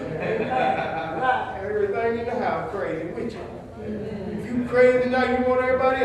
[1.61, 3.41] Everything in the house crazy with you.
[3.83, 6.01] If you crazy now, you want everybody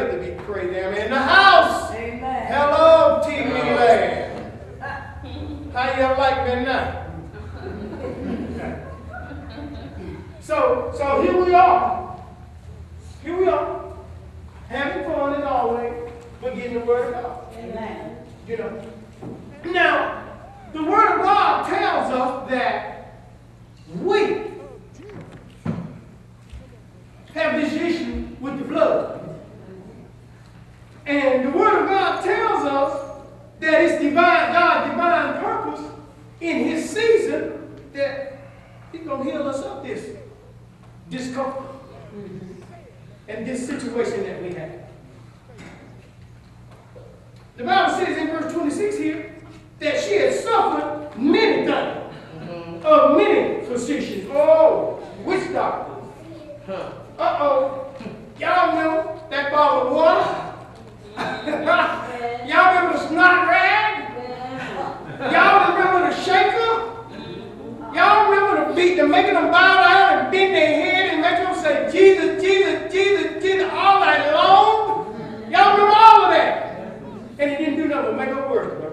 [0.59, 1.91] else to be in the house.
[1.91, 4.51] Hello, TV land.
[5.73, 6.99] How y'all like me now?
[10.41, 12.17] So, so here we are.
[13.23, 13.93] Here we are.
[14.67, 15.93] Having fun as always,
[16.41, 17.39] but getting the word of God.
[18.47, 18.81] You know.
[19.65, 20.23] Now,
[20.73, 23.23] the word of God tells us that
[24.01, 24.51] we
[27.33, 29.23] have this issue with the blood.
[31.23, 33.21] And the word of God tells us
[33.61, 35.91] that it's divine, God's divine purpose
[36.41, 38.39] in his season that
[38.91, 40.17] he's gonna heal us of this
[41.09, 41.63] discomfort
[43.29, 44.71] and this situation that we have.
[47.55, 49.35] The Bible says in verse 26 here
[49.79, 52.85] that she had suffered many things mm-hmm.
[52.85, 54.29] of many physicians.
[54.33, 56.03] Oh, witch doctors.
[56.65, 56.91] Huh.
[57.17, 57.95] Uh-oh.
[58.41, 60.52] Y'all know that bottle of water?
[61.17, 64.13] Y'all remember the snot rag?
[65.31, 66.93] Y'all remember the shaker?
[67.93, 71.37] Y'all remember the beat, the making them bow down and bend their head and make
[71.37, 75.51] them say, Jesus, Jesus, Jesus, Jesus, all night long?
[75.51, 76.99] Y'all remember all of that?
[77.37, 78.83] And it didn't do nothing but make her worse.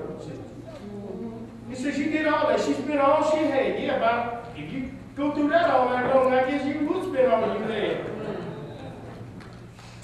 [1.69, 2.61] He said she did all that.
[2.61, 3.81] She spent all she had.
[3.81, 7.33] Yeah, about if you go through that all night long, I guess you would spend
[7.33, 8.20] all you had.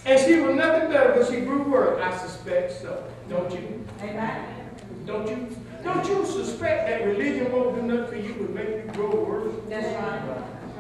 [0.07, 2.01] And she was nothing better, but she grew worse.
[2.01, 3.03] I suspect so.
[3.29, 3.85] Don't you?
[4.01, 4.71] Amen.
[5.05, 5.49] Don't you?
[5.83, 9.53] Don't you suspect that religion won't do nothing for you but make you grow worse?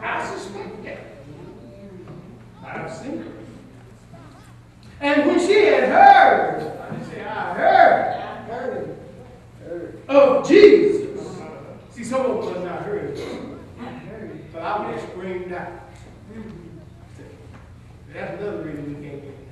[0.00, 0.98] I suspect that.
[2.64, 3.26] I've seen it.
[5.00, 8.98] And when she had heard, I didn't say I heard, heard,
[9.64, 11.40] heard of Jesus.
[11.90, 13.20] See, some of us not heard,
[14.52, 15.72] but I have screamed out.
[18.16, 19.48] That's another reason we can't get it.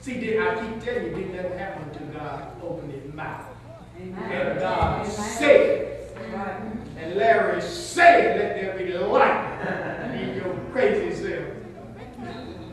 [0.00, 3.44] See, did I keep telling you, didn't nothing happen to God open his mouth.
[4.00, 6.10] And God said,
[6.96, 11.44] and Larry said, let there be light in your crazy self.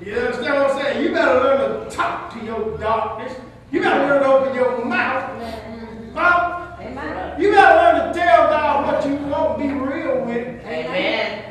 [0.02, 1.04] You understand what I'm saying?
[1.04, 3.38] You better learn to talk to your darkness.
[3.74, 5.44] You better learn to open your mouth.
[6.16, 7.36] Huh?
[7.38, 10.66] You better learn to tell God what you want, to be real with it.
[10.66, 11.50] Amen.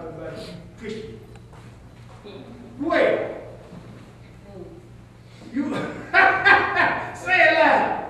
[0.00, 0.32] 呃
[0.78, 1.18] Christian.
[2.24, 2.30] Uh,
[2.78, 3.18] well,
[5.52, 5.62] you
[7.14, 8.06] say it loud.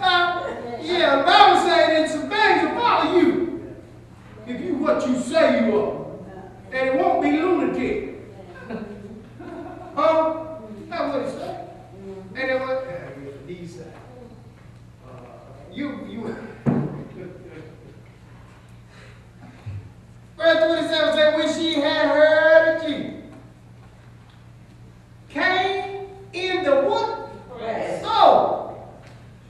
[0.00, 0.46] uh,
[0.82, 3.74] yeah, Bible say that some things will follow you
[4.46, 6.06] if you what you say you are,
[6.72, 8.20] and it won't be lunatic.
[9.94, 10.44] huh?
[10.88, 11.70] That's what it said.
[12.34, 13.10] And it was, uh,
[13.46, 15.10] these, uh,
[15.72, 16.36] you, you.
[20.38, 23.24] Verse 27 said, when she had heard of Jesus,
[25.28, 27.28] came in the what?
[28.00, 28.88] So,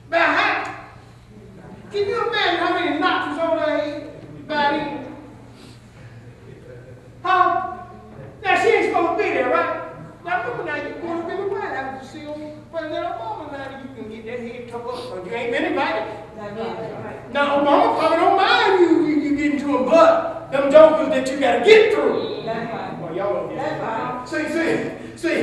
[0.09, 0.87] by how?
[1.93, 4.49] Can you imagine how many knocks was on her head?
[4.49, 5.17] By then?
[7.23, 7.77] Huh?
[8.43, 10.25] Now she ain't supposed to be there, right?
[10.25, 13.53] Now remember now, you going to be the White House to see old President Obama
[13.53, 16.15] now you can get that head covered up, but you ain't been invited.
[17.31, 21.31] Now Obama probably don't mind you, you, you getting to a but them jokers that
[21.31, 22.45] you gotta get through.
[22.45, 25.39] Well, y'all don't get That's See, see, see.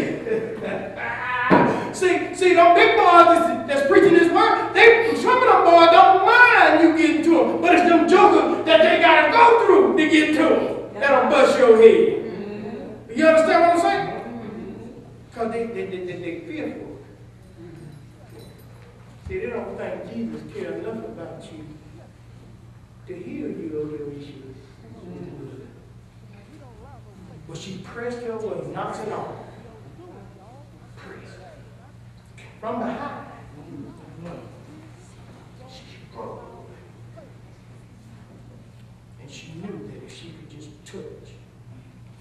[1.93, 5.89] see, see, them big boys that's, that's preaching this word, they, some of them boys
[5.91, 9.97] don't mind you getting to them, but it's them jokers that they gotta go through
[9.97, 10.75] to get to them.
[10.99, 12.25] That'll bust your head.
[12.25, 13.19] Mm-hmm.
[13.19, 14.07] You understand what I'm saying?
[14.09, 14.99] Mm-hmm.
[15.29, 16.99] Because they, they, they, they, they fearful.
[17.61, 19.27] Mm-hmm.
[19.27, 21.65] See, they don't think Jesus cares enough about you
[23.07, 24.55] to heal you of your issues.
[27.47, 27.77] But she
[28.41, 29.29] her way, knocks it off.
[32.59, 33.27] From behind.
[36.13, 36.43] Broke.
[39.21, 41.33] And she knew that if she could just touch,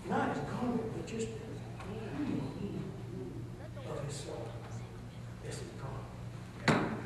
[0.08, 2.80] not his garment, but just the hem
[3.90, 4.48] of his soul,
[5.44, 5.68] that's his
[6.66, 6.98] garment.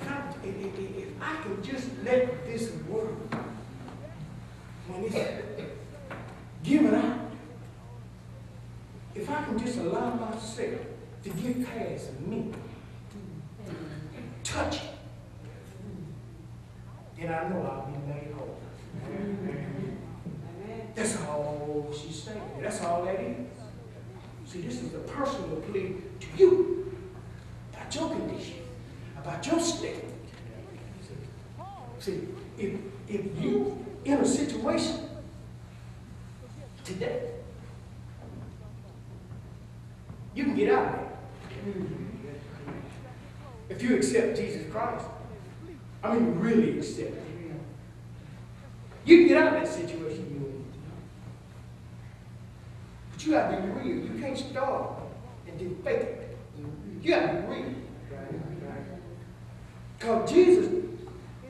[0.00, 3.14] If I, if, if, if- if I can just let this word,
[4.88, 5.62] when it's
[6.64, 7.30] given out,
[9.14, 10.80] if I can just allow myself
[11.24, 12.52] to get past me,
[14.42, 14.82] touch it,
[17.18, 18.56] then I know I'll be made whole.
[20.94, 22.40] That's all she's saying.
[22.62, 23.36] That's all that is.
[24.46, 26.96] See, this is a personal plea to you
[27.74, 28.56] about your condition,
[29.18, 30.04] about your state.
[31.98, 32.20] See,
[32.56, 34.96] if, if you in a situation
[36.92, 37.30] today,
[40.34, 41.06] you can get out of it.
[43.68, 45.04] If you accept Jesus Christ,
[46.02, 47.24] I mean really accept it.
[49.04, 50.64] You can get out of that situation you're in.
[53.12, 54.04] But you have to be real.
[54.04, 54.92] You can't start
[55.46, 56.38] and then fake it.
[57.02, 57.74] You have to be real.
[59.98, 60.84] Because Jesus,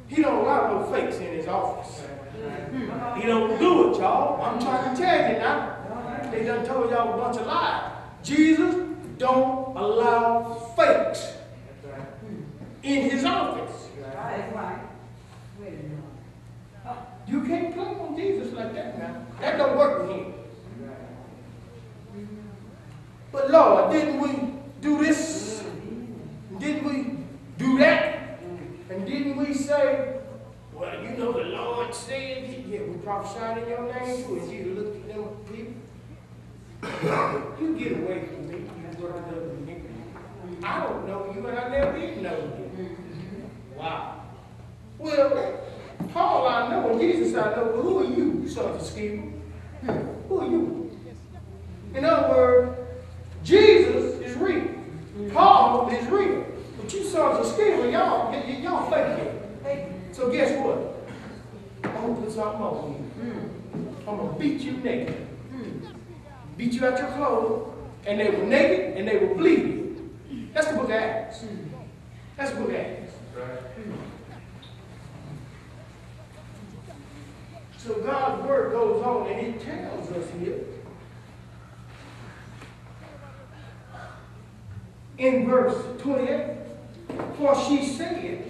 [0.08, 2.02] he don't allow no fakes in his office.
[3.16, 4.42] He don't do it, y'all.
[4.42, 5.76] I'm trying to tell you now.
[6.30, 7.92] They done told y'all a bunch of lies.
[8.22, 8.74] Jesus
[9.18, 11.34] don't allow fakes
[12.82, 13.88] in his office.
[17.26, 19.26] You can't play on Jesus like that now.
[19.40, 20.34] That don't work with him.
[23.32, 25.62] But Lord, didn't we do this?
[26.58, 27.24] Didn't we
[27.58, 28.40] do that?
[28.90, 30.19] And didn't we say,
[30.80, 34.40] well, you know the Lord said, yeah, we prophesied in your name too.
[34.48, 35.74] Jesus looked at them people.
[37.60, 39.76] you get away from me, you up with me.
[40.62, 42.96] I don't know you, and I never did know you.
[43.76, 44.22] Wow.
[44.98, 45.60] Well,
[46.14, 49.32] Paul I know, and Jesus I know, but who are you, sons of Sceva?
[50.28, 50.98] Who are you?
[51.94, 52.78] In other words,
[53.44, 54.64] Jesus is real.
[55.30, 56.46] Paul is real.
[56.78, 59.39] But you sons of Sceva, y'all, y'all fake it.
[60.12, 60.96] So guess what?
[61.84, 63.90] I'm gonna put something on you.
[64.06, 65.26] I'm gonna beat you naked.
[66.56, 67.72] Beat you out your clothes,
[68.06, 70.50] and they were naked and they were bleeding.
[70.52, 71.44] That's the book of Acts.
[72.36, 73.12] That's the book of Acts.
[77.78, 80.58] So God's word goes on and it tells us here
[85.16, 86.56] in verse 28,
[87.36, 88.49] for she said,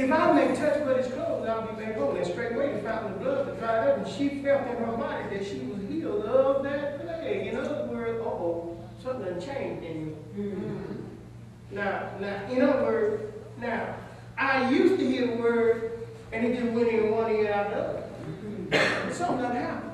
[0.00, 2.14] if I may touch but his clothes, I'll be made whole.
[2.16, 5.36] And straightway the fountain of blood was dried up, and she felt in her body
[5.36, 7.46] that she was healed of that plague.
[7.46, 10.16] In other words, uh-oh, something changed in you.
[10.36, 11.74] Mm-hmm.
[11.74, 13.22] Now, now, in other words,
[13.58, 13.96] now,
[14.38, 17.76] I used to hear the word, and it just went in one ear out the
[17.76, 18.02] other.
[18.02, 19.06] Mm-hmm.
[19.06, 19.92] But something done happened.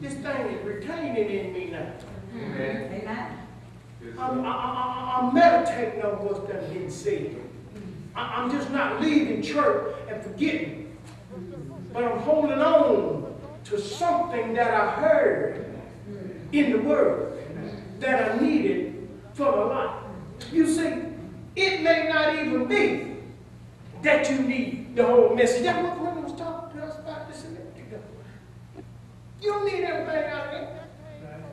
[0.00, 1.92] This thing is retaining in me now.
[2.34, 3.08] Mm-hmm.
[4.18, 7.36] I'm, I, I, I- I'm meditating on what's done been said.
[8.16, 10.96] I'm just not leaving church and forgetting,
[11.92, 13.34] but I'm holding on
[13.64, 15.80] to something that I heard
[16.52, 17.32] in the Word
[18.00, 20.04] that I needed for my life.
[20.52, 21.04] You see,
[21.56, 23.16] it may not even be
[24.02, 25.64] that you need the whole message.
[25.64, 28.00] That's what Brother was talking to us about this a minute ago.
[29.40, 30.88] You don't need everything out of there,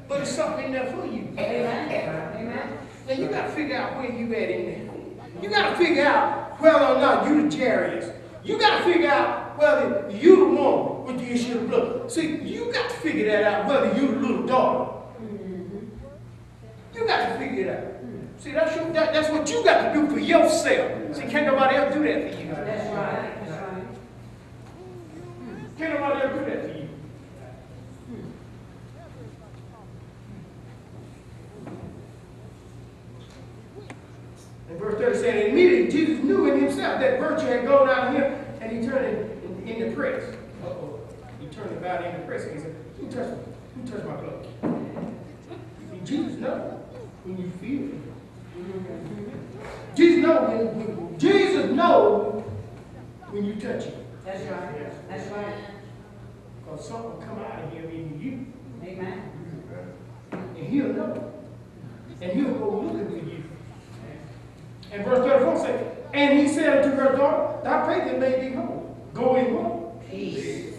[0.07, 1.30] but it's something there for you.
[1.38, 2.36] Amen.
[2.36, 2.78] Amen.
[3.07, 5.41] Now you got to figure out where you at in there.
[5.41, 8.12] You got to figure out whether or oh, not you the Jairus.
[8.43, 12.12] You got to figure out whether you the woman with the issue of blood.
[12.12, 14.91] See, you got to figure that out whether you the little daughter.
[15.22, 15.88] Mm-hmm.
[16.95, 17.91] You got to figure it out.
[18.41, 21.16] See, that's, your, that, that's what you got to do for yourself.
[21.16, 22.47] See, can't nobody else do that for you.
[22.47, 23.84] That's right, that's right.
[25.78, 26.81] Can't nobody else do that for you.
[34.72, 38.07] And verse 30 said, and immediately Jesus knew in himself that virtue had gone out
[38.07, 40.24] of him, and he turned in, in, in the press.
[40.63, 40.99] Uh-oh.
[41.41, 43.43] He turned about in the press, and he said, who touched me?
[43.76, 44.47] Who touched my clothes?
[46.05, 46.80] Jesus knows
[47.26, 48.01] when you feel it.
[49.95, 52.43] Jesus knows when, when Jesus knows
[53.30, 54.05] when you touch him.
[54.26, 55.55] That's right, that's right.
[56.63, 59.32] Because something will come out of him in you, Amen.
[60.32, 61.34] and he'll know.
[62.22, 63.41] And he'll go looking for you.
[64.92, 68.98] And verse 34 says, And he said unto her daughter, Thy faith made thee whole.
[69.14, 70.10] Go in what?
[70.10, 70.74] Peace.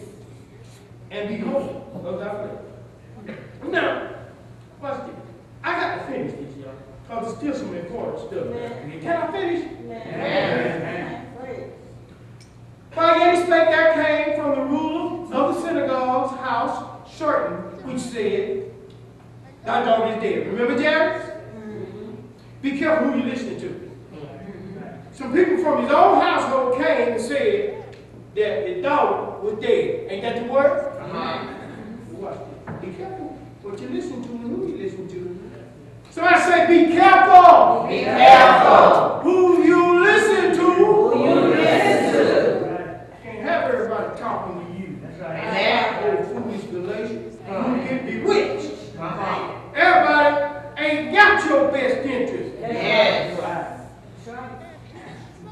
[1.09, 3.37] And be whole of thy faith.
[3.69, 4.09] Now,
[4.81, 5.15] watch this.
[5.63, 6.73] I got to finish this, y'all.
[7.07, 8.47] Because there's still some important stuff.
[9.01, 9.69] Can I finish?
[12.93, 17.55] While yet he spake, there came from the ruler of the synagogue's house certain
[17.87, 18.71] which said,
[19.65, 20.47] Thy daughter is dead.
[20.47, 21.23] Remember Jairus?
[21.25, 22.11] Mm-hmm.
[22.61, 23.82] Be careful who you're listening to.
[25.13, 27.95] Some people from his own household came and said
[28.35, 30.07] that his daughter was dead.
[30.09, 30.89] Ain't that the word?
[32.13, 32.81] Watch this.
[32.81, 35.39] Be careful what you listen to and who you listen to.
[36.09, 37.87] Somebody say, be careful.
[37.87, 39.19] Be careful.
[39.19, 40.73] Who you listen to.
[40.73, 43.05] Who you listen to.
[43.21, 44.99] Can't have everybody talking to you.
[45.21, 46.03] Amen.
[46.03, 47.37] Oh, foolish Galatians.
[47.47, 48.97] You get bewitched.
[48.99, 49.59] Uh-huh.
[49.75, 52.55] Everybody ain't got your best interest.
[52.59, 53.39] Yes.
[54.25, 54.52] That's right.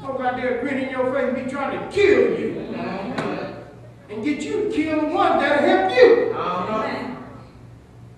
[0.02, 2.54] Folk out there grinning your face and be trying to kill you.
[2.74, 4.12] Mm-hmm.
[4.12, 6.34] And get you to kill the one that'll help you.
[6.34, 7.16] Amen.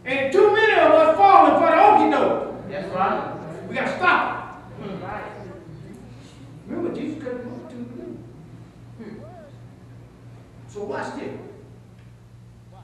[0.06, 2.70] And too many of us falling for the okie doke.
[2.70, 3.68] That's right.
[3.68, 4.90] We gotta stop Right.
[4.90, 4.92] it.
[4.96, 6.74] Mm-hmm.
[6.74, 9.14] Remember, Jesus couldn't walk to the
[10.68, 11.38] So watch this.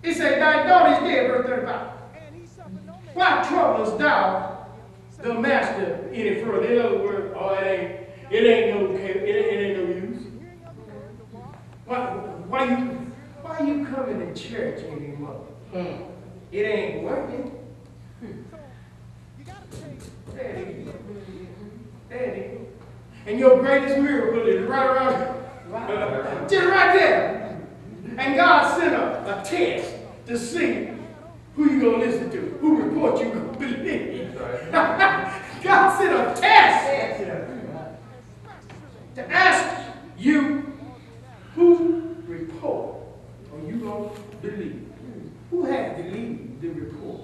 [0.03, 1.87] It said, Thy daughter is dead, verse 35.
[3.15, 4.67] Why troublest thou
[5.19, 6.65] the master any further?
[6.67, 8.00] In other words, oh, it ain't,
[8.31, 10.23] it ain't no, it it ain't no use.
[11.85, 11.99] Why,
[12.47, 13.13] why you,
[13.43, 15.45] why you coming to church anymore?
[15.73, 16.05] Hmm.
[16.53, 17.57] It ain't working.
[20.37, 20.87] Daddy,
[22.09, 22.59] Daddy.
[23.27, 27.61] And your greatest miracle is right around, just right there.
[28.17, 29.95] And God sent a, a test
[30.27, 30.91] to see
[31.57, 34.35] who you gonna listen to, who report you gonna believe.
[34.73, 37.50] God sent a test
[39.15, 40.73] to ask you
[41.55, 42.97] who report
[43.53, 44.87] are you gonna believe.
[45.51, 47.23] Who had believed the report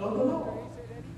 [0.00, 0.58] of the Lord?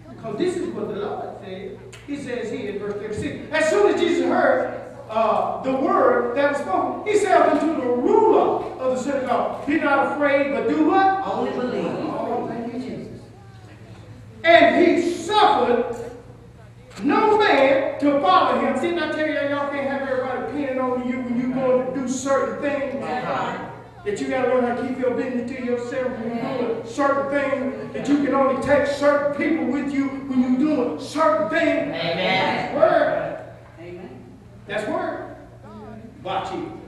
[0.09, 1.79] Because this is what the Lord said.
[2.07, 3.53] He says here in verse 36.
[3.53, 7.89] As soon as Jesus heard uh, the word that was spoken, he said unto the
[7.89, 11.27] ruler of the synagogue, Be not afraid, but do what?
[11.27, 11.87] Only believe.
[11.87, 13.23] Oh, thank you, Jesus.
[14.45, 15.97] And he suffered
[17.05, 18.81] no man to follow him.
[18.81, 22.01] Didn't I tell you y'all can't have everybody depending on you when you're going to
[22.01, 23.03] do certain things?
[23.03, 23.67] Uh-huh.
[24.05, 26.87] That you got to learn how to keep your business to yourself when you're doing
[26.87, 27.93] certain things.
[27.93, 31.89] That you can only take certain people with you when you're doing certain things.
[31.89, 32.17] Amen.
[32.17, 33.45] That's word.
[33.81, 34.11] Amen.
[34.67, 35.37] That's word.
[36.23, 36.80] Watch it.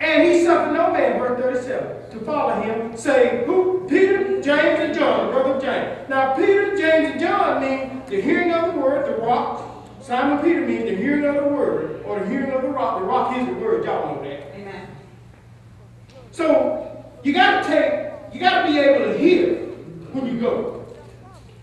[0.00, 3.86] And he suffered no man, verse 37, to follow him, saying, Who?
[3.86, 6.08] Peter, James, and John, the brother of James.
[6.08, 9.86] Now, Peter, James, and John mean the hearing of the word, the rock.
[10.00, 13.00] Simon Peter means the hearing of the word, or the hearing of the rock.
[13.00, 14.54] The rock is the word, y'all know that.
[14.54, 14.88] Amen.
[16.30, 19.56] So, you got to take, you got to be able to hear
[20.12, 20.86] when you go.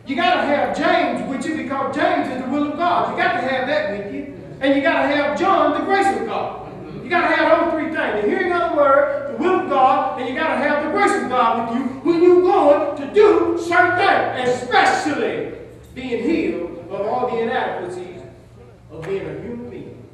[0.05, 3.11] You got to have James with you because James is the will of God.
[3.11, 4.38] You got to have that with you.
[4.61, 6.66] And you got to have John, the grace of God.
[7.08, 8.22] You got to have those three things.
[8.22, 10.91] The hearing of the word, the will of God, and you got to have the
[10.91, 15.53] grace of God with you when you're going to do certain things, especially
[15.95, 18.24] being healed of all the inadequacies
[18.91, 20.05] of being a human being.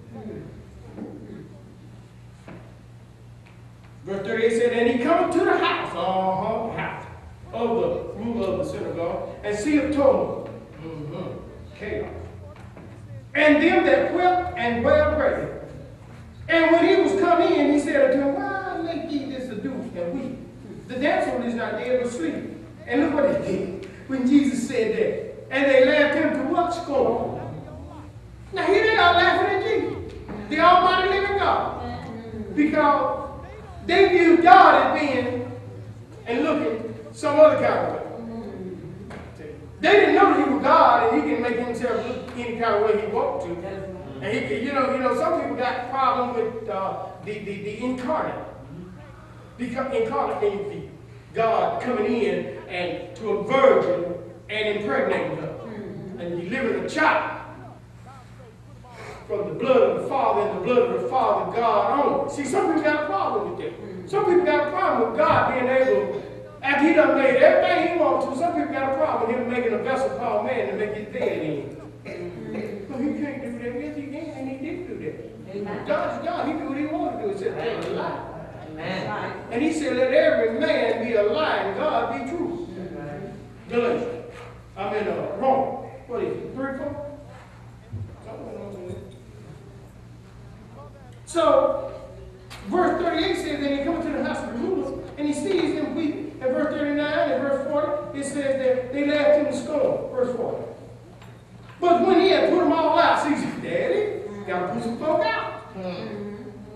[4.05, 7.05] Verse 38 said, And he come to the house, uh-huh, house
[7.53, 10.47] of the ruler of the synagogue, and see a tumult.
[10.79, 11.39] Mhm,
[11.79, 12.05] Chaos.
[13.33, 15.62] And them that wept and wailed greatly.
[16.47, 19.71] And when he was come in, he said unto him, Why make ye this ado
[19.71, 20.39] and weep?
[20.87, 22.35] The damsel is not dead but asleep.
[22.85, 25.53] And look what they did when Jesus said that.
[25.55, 27.39] And they laughed him to what scorn.
[28.51, 30.13] Now here they are laughing at Jesus,
[30.49, 33.29] the Almighty living God, because
[33.87, 35.51] they view God as being
[36.27, 38.03] and looking some other kind of way.
[39.79, 42.81] They didn't know he was God and he can make himself look any kind of
[42.83, 43.92] way he wants to.
[44.23, 47.83] And he you know, you know, some people got problem with uh, the, the, the
[47.83, 48.35] incarnate.
[49.59, 50.89] Incarnate
[51.33, 54.13] God coming in and to a virgin
[54.49, 55.59] and impregnating her
[56.19, 57.41] and delivering a child
[59.27, 62.33] from the blood of the Father and the blood of the Father, God only.
[62.33, 64.09] See, some people got a problem with that.
[64.09, 66.23] Some people got a problem with God being able,
[66.61, 69.51] after he done made everything he wants to, some people got a problem with him
[69.51, 71.83] making a vessel called man to make his bed in.
[72.03, 73.81] But he can't do that.
[73.81, 75.42] Yes, he can, and he did do that.
[75.53, 75.87] Amen.
[75.87, 77.33] God's God, he do what he wanted to do.
[77.33, 78.29] He said, tell a lie.
[78.75, 79.35] Right.
[79.51, 82.67] And he said, let every man be a lie and God be true.
[83.69, 84.31] Galatians.
[84.75, 85.89] I'm in uh, Rome.
[86.07, 86.53] What is it?
[86.53, 87.19] Three, four?
[88.25, 88.97] Something along there.
[91.25, 91.93] So,
[92.67, 95.95] verse 38 says, and he comes to the house of Jerusalem, and he sees them
[95.95, 96.37] weeping.
[96.41, 100.11] In verse 39 and verse 40, it says that they laughed him to scorn.
[100.11, 100.63] Verse 40.
[101.79, 103.29] But when he had put them all out, see,
[103.61, 105.73] Daddy, gotta put some folk out.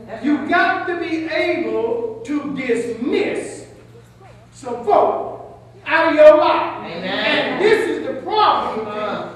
[0.07, 0.49] That's You right.
[0.49, 3.67] got to be able to dismiss
[4.53, 6.77] some folk out of your life.
[6.85, 7.03] Amen.
[7.03, 9.33] And this is the problem Uh,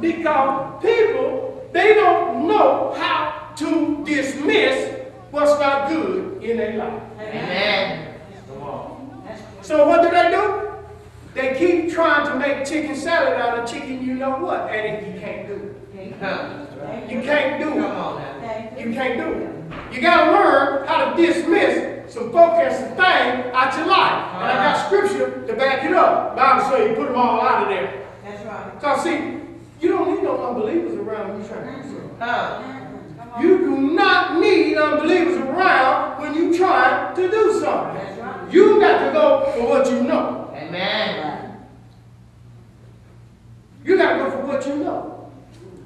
[0.00, 4.94] because people they don't know how to dismiss
[5.30, 7.02] what's not good in their life.
[7.20, 8.14] Amen.
[9.62, 10.70] So what do they do?
[11.34, 15.14] They keep trying to make chicken salad out of chicken, you know what, and it-
[15.14, 16.67] you can't do it.
[17.08, 18.78] You can't do it.
[18.78, 19.94] You can't do it.
[19.94, 24.24] You gotta learn how to dismiss some folk and some thing out your life.
[24.34, 24.86] And I got uh-huh.
[24.86, 26.36] scripture to back it up.
[26.36, 28.06] Bible says you put them all out of there.
[28.24, 28.80] That's right.
[28.80, 29.40] Cause see,
[29.80, 32.22] you don't need no unbelievers around when you trying to do something.
[32.22, 33.32] Uh-huh.
[33.32, 33.42] Come.
[33.42, 38.18] You do not need unbelievers around when you try to do something.
[38.18, 38.52] Right.
[38.52, 40.50] You got to go for what you know.
[40.54, 41.56] Amen.
[43.84, 45.30] You got to go for what you know.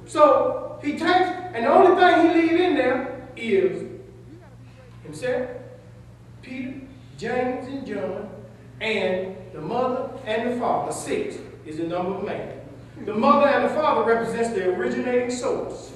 [0.05, 3.89] So he takes, and the only thing he leave in there is
[5.03, 5.49] himself,
[6.41, 6.81] Peter,
[7.17, 8.29] James, and John,
[8.81, 10.91] and the mother and the father.
[10.91, 12.59] Six is the number of man.
[13.05, 15.93] The mother and the father represents the originating source.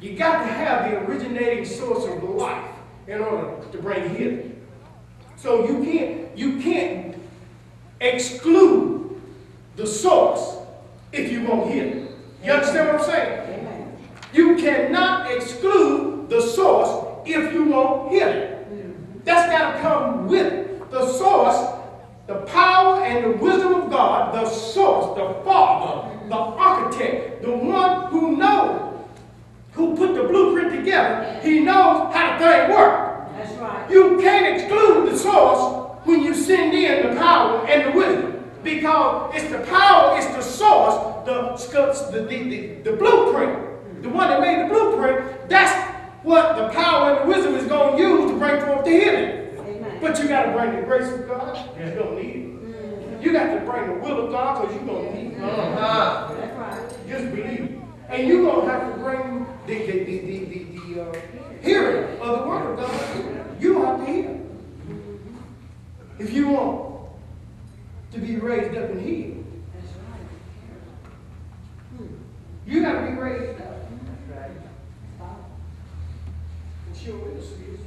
[0.00, 2.70] You got to have the originating source of life
[3.08, 4.66] in order to bring healing.
[5.36, 7.16] So you can't you can't
[8.00, 9.20] exclude
[9.76, 10.56] the source
[11.12, 12.08] if you want healing.
[12.44, 13.67] You understand what I'm saying?
[14.32, 19.22] You cannot exclude the source if you want healing.
[19.24, 20.90] That's got to come with it.
[20.90, 21.78] The source,
[22.26, 28.10] the power and the wisdom of God, the source, the Father, the architect, the one
[28.10, 29.04] who knows,
[29.72, 31.40] who put the blueprint together.
[31.42, 33.32] He knows how the thing works.
[33.36, 33.90] That's right.
[33.90, 38.50] You can't exclude the source when you send in the power and the wisdom.
[38.62, 41.56] Because it's the power, it's the source, the,
[42.10, 43.67] the, the, the, the blueprint.
[44.02, 45.72] The one that made the blueprint, that's
[46.22, 49.58] what the power and the wisdom is going to use to bring forth the healing.
[49.58, 49.98] Amen.
[50.00, 53.22] But you got to bring the grace of God, you're going to need it.
[53.22, 55.42] You got to bring the will of God because you're going to need it.
[55.42, 57.08] Uh, That's right.
[57.08, 57.78] Just believe it.
[58.08, 61.20] And you're going to have to bring the, the, the, the, the, the uh,
[61.62, 63.62] hearing of the word of God.
[63.62, 64.40] You have to hear.
[66.18, 67.10] If you want
[68.12, 69.44] to be raised up and healed,
[69.74, 69.92] That's
[72.00, 72.08] right.
[72.66, 73.74] you got to be raised up.
[74.30, 74.50] That's right.
[76.98, 77.80] And sure will, sis.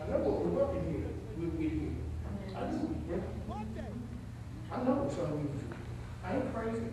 [0.00, 1.10] I know what we're working here.
[1.36, 1.90] We'll get here.
[2.54, 3.22] I do.
[4.72, 5.76] I know some of you do.
[6.24, 6.86] I ain't crazy.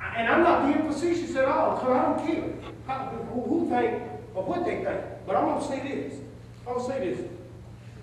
[0.00, 2.52] I- And I'm not being facetious at all, because I don't care
[2.86, 4.02] how, who, who think
[4.34, 5.00] or what they think.
[5.26, 6.20] But I'm going to say this.
[6.66, 7.30] I'm going to say this.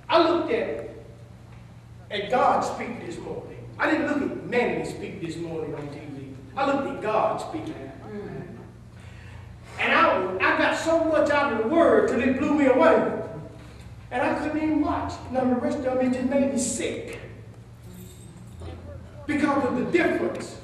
[0.09, 0.89] I looked at,
[2.09, 3.57] at God speak this morning.
[3.77, 6.34] I didn't look at Manny speak this morning on TV.
[6.57, 7.91] I looked at God speaking.
[8.11, 8.42] Mm.
[10.54, 13.22] I, got so much out of the word till it blew me away.
[14.12, 15.14] And I couldn't even watch.
[15.32, 17.20] Now the rest of it just made me sick.
[19.26, 20.58] Because of the difference.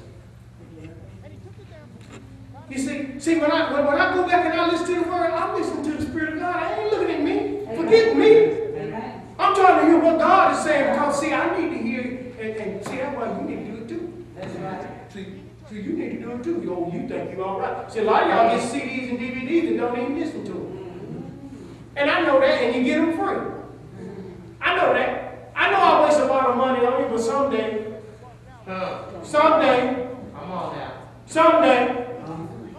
[2.68, 5.10] You see, see when I when, when I go back and I listen to the
[5.10, 6.54] word, I listen to the Spirit of God.
[6.54, 7.76] I ain't looking at me.
[7.76, 8.60] Forget me.
[9.38, 12.00] I'm trying to hear what God is saying because see, I need to hear
[12.38, 14.24] and, and see that's why you need to do it too.
[14.36, 14.86] That's right.
[15.70, 16.62] See, you need to do it too.
[16.64, 17.92] Yo, you think you're all right.
[17.92, 21.50] See, a lot of y'all get CDs and DVDs and don't even listen to them.
[21.94, 24.08] And I know that, and you get them free.
[24.60, 25.52] I know that.
[25.54, 28.00] I know I waste a lot of money on it, but someday,
[28.66, 29.24] Come.
[29.24, 30.92] someday, Come on now.
[31.26, 32.06] Someday,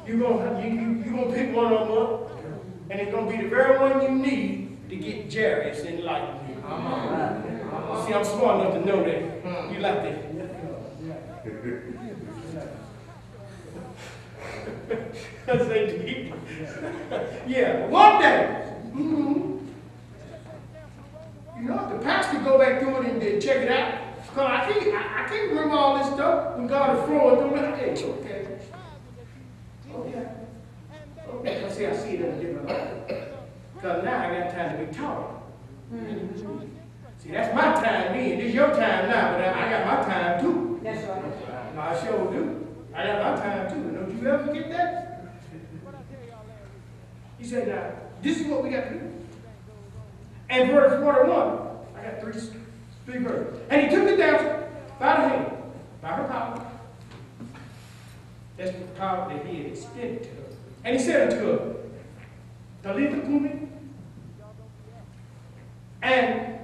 [0.05, 2.31] you're gonna, you, you, you gonna pick one of them up,
[2.89, 6.27] and it's gonna be the very one you need to get Jairus in life.
[8.05, 9.71] See, I'm smart enough to know that.
[9.71, 10.30] You like that.
[15.45, 16.33] That's they deep.
[17.47, 18.73] yeah, one day.
[18.93, 19.67] mhm.
[21.57, 23.99] You know, the pastor go back through it and then check it out.
[24.33, 27.51] Cause I can't, I, I can't remember all this stuff when God is flowing through
[27.51, 27.77] me.
[27.77, 28.59] Hey, okay.
[29.93, 30.27] Okay.
[31.29, 31.69] Okay.
[31.69, 33.31] See, I see it in a different light.
[33.81, 35.43] Cause now I got time to be taught.
[37.19, 38.39] See, that's my time then.
[38.39, 40.79] This your time now, but I I got my time too.
[40.83, 41.77] That's right.
[41.77, 42.67] I sure do.
[42.95, 43.90] I got my time too.
[44.21, 45.25] You ever get that?
[47.39, 47.91] He said, now,
[48.21, 49.11] this is what we got to do.
[50.47, 51.59] And verse 41,
[51.97, 52.33] I got three,
[53.07, 53.59] three verses.
[53.71, 54.69] And he took the damsel
[54.99, 55.51] by the hand,
[56.03, 56.71] by her power.
[58.57, 60.35] That's the power that he had extended to her.
[60.83, 61.75] And he said unto her,
[62.83, 63.67] Talitha cumi,
[66.03, 66.59] and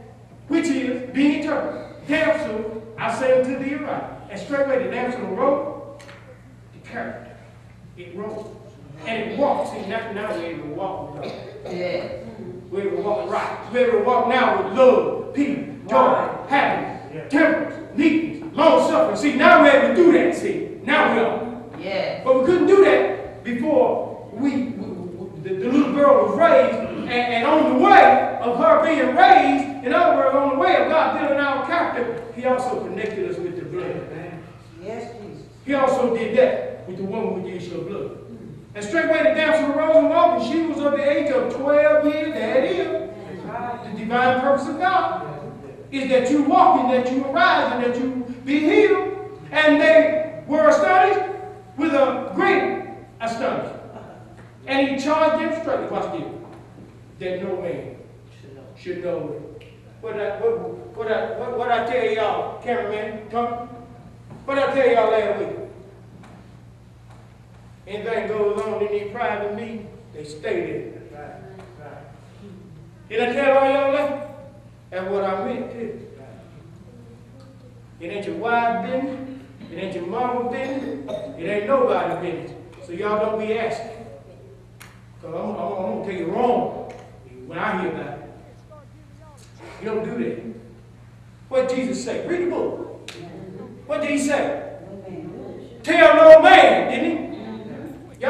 [0.47, 4.13] which is, being interpreted, damsel, I say unto thee, arise.
[4.29, 6.01] And straightway the damsel arose,
[6.73, 7.26] the character,
[7.97, 8.45] it rose.
[9.05, 9.71] And it walks.
[9.71, 11.23] See, now, now we're able to walk with
[11.63, 11.73] God.
[11.73, 12.07] Yeah.
[12.71, 13.71] We're able to walk right.
[13.71, 16.49] We're able to walk now with love, peace, joy, Right.
[16.49, 19.15] happiness, temperance, meekness, long suffering.
[19.17, 20.35] See, now we're able to do that.
[20.35, 21.61] See, now we are.
[21.79, 22.23] Yeah.
[22.23, 26.75] But we couldn't do that before we, we- we- the, the little girl was raised,
[26.77, 30.75] and, and on the way of her being raised, in other words, on the way
[30.75, 34.01] of God building our character, He also connected us with the blood.
[34.83, 35.43] Yes, Jesus.
[35.65, 38.17] He also did that with the woman with the issue of blood.
[38.75, 42.05] And straightway the damsel arose and walked, and she was of the age of 12
[42.05, 42.35] years.
[42.35, 43.09] It is.
[43.43, 45.25] The divine purpose of God
[45.91, 49.13] is that you walk and that you arise and that you be healed.
[49.51, 51.33] And they were astonished
[51.77, 52.89] with a great
[53.21, 53.81] astonishment.
[54.65, 56.29] And he charged them straightly, watch this,
[57.19, 57.95] that no man
[58.75, 59.67] should know it.
[60.01, 60.59] What I, what,
[60.95, 63.67] what I, what, what I tell y'all, cameraman, Tony?
[64.45, 65.66] What I tell y'all last week?
[67.87, 70.97] Anything goes on in these private meetings, they stay there.
[73.09, 74.27] Did I tell all y'all that?
[74.89, 76.07] That's what I meant too.
[77.99, 79.39] It ain't your wife business,
[79.71, 82.51] it ain't your mama business, it ain't nobody's business.
[82.85, 84.05] So y'all don't be asking.
[85.21, 86.93] Cause I'm, I'm, I'm gonna tell you wrong
[87.47, 88.29] when I hear about it.
[89.81, 90.43] You don't do that.
[91.49, 92.27] What did Jesus say?
[92.27, 93.09] Read the book.
[93.87, 94.63] What did he say?
[95.83, 97.06] Tell no man, didn't he?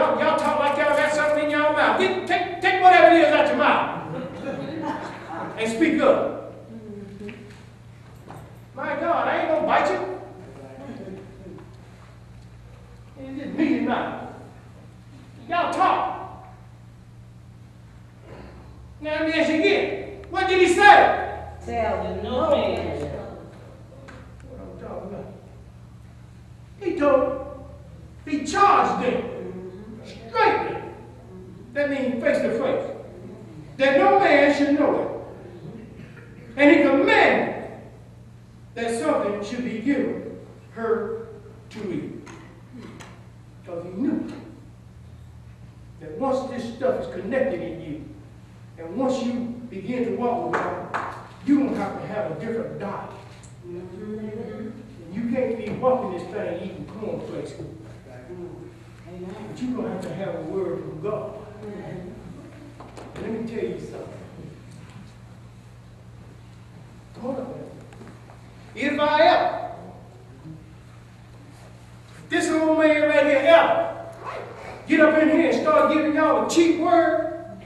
[0.08, 2.00] Y'all, y'all talk like y'all got something in y'all mouth.
[2.00, 3.98] Get, take, take whatever it is out your mouth
[5.58, 6.54] and speak up.
[8.74, 10.20] My God, I ain't gonna bite you.
[13.20, 14.34] It's just meat and mouth.
[15.50, 16.48] Y'all talk.
[19.02, 20.26] Now let me ask you again.
[20.30, 21.50] What did he say?
[21.66, 23.02] Tell the no man.
[24.48, 25.34] What I'm talking about.
[26.80, 27.66] He told,
[28.26, 29.37] he charged them
[30.38, 30.82] straightly.
[31.74, 32.92] That means face to face.
[33.78, 36.62] That no man should know it.
[36.62, 37.72] And he commanded
[38.74, 40.40] that something should be given
[40.72, 41.28] her
[41.70, 42.28] to eat.
[43.64, 44.32] Because he knew
[46.00, 48.06] that once this stuff is connected in you,
[48.78, 49.34] and once you
[49.70, 51.16] begin to walk with God,
[51.46, 53.12] you're going to have to have a different diet.
[55.14, 57.54] You can't be walking this thing eating cornflakes.
[59.26, 61.34] But you're going to have to have a word from God.
[63.22, 64.08] Let me tell you something.
[67.22, 67.54] Hold on.
[68.76, 69.72] If I ever,
[72.30, 74.06] this old man right here ever,
[74.88, 77.58] get up in here and start giving y'all a cheap word,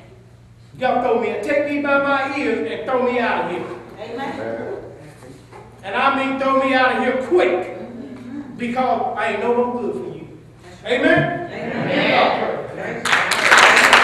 [0.77, 3.65] y'all throw me, take me by my ears and throw me out of here.
[3.99, 4.77] Amen.
[5.83, 7.77] And I mean throw me out of here quick.
[8.57, 10.10] Because I ain't no more good for you.
[10.83, 11.47] Amen?
[11.51, 12.71] Amen.
[12.71, 13.20] Amen.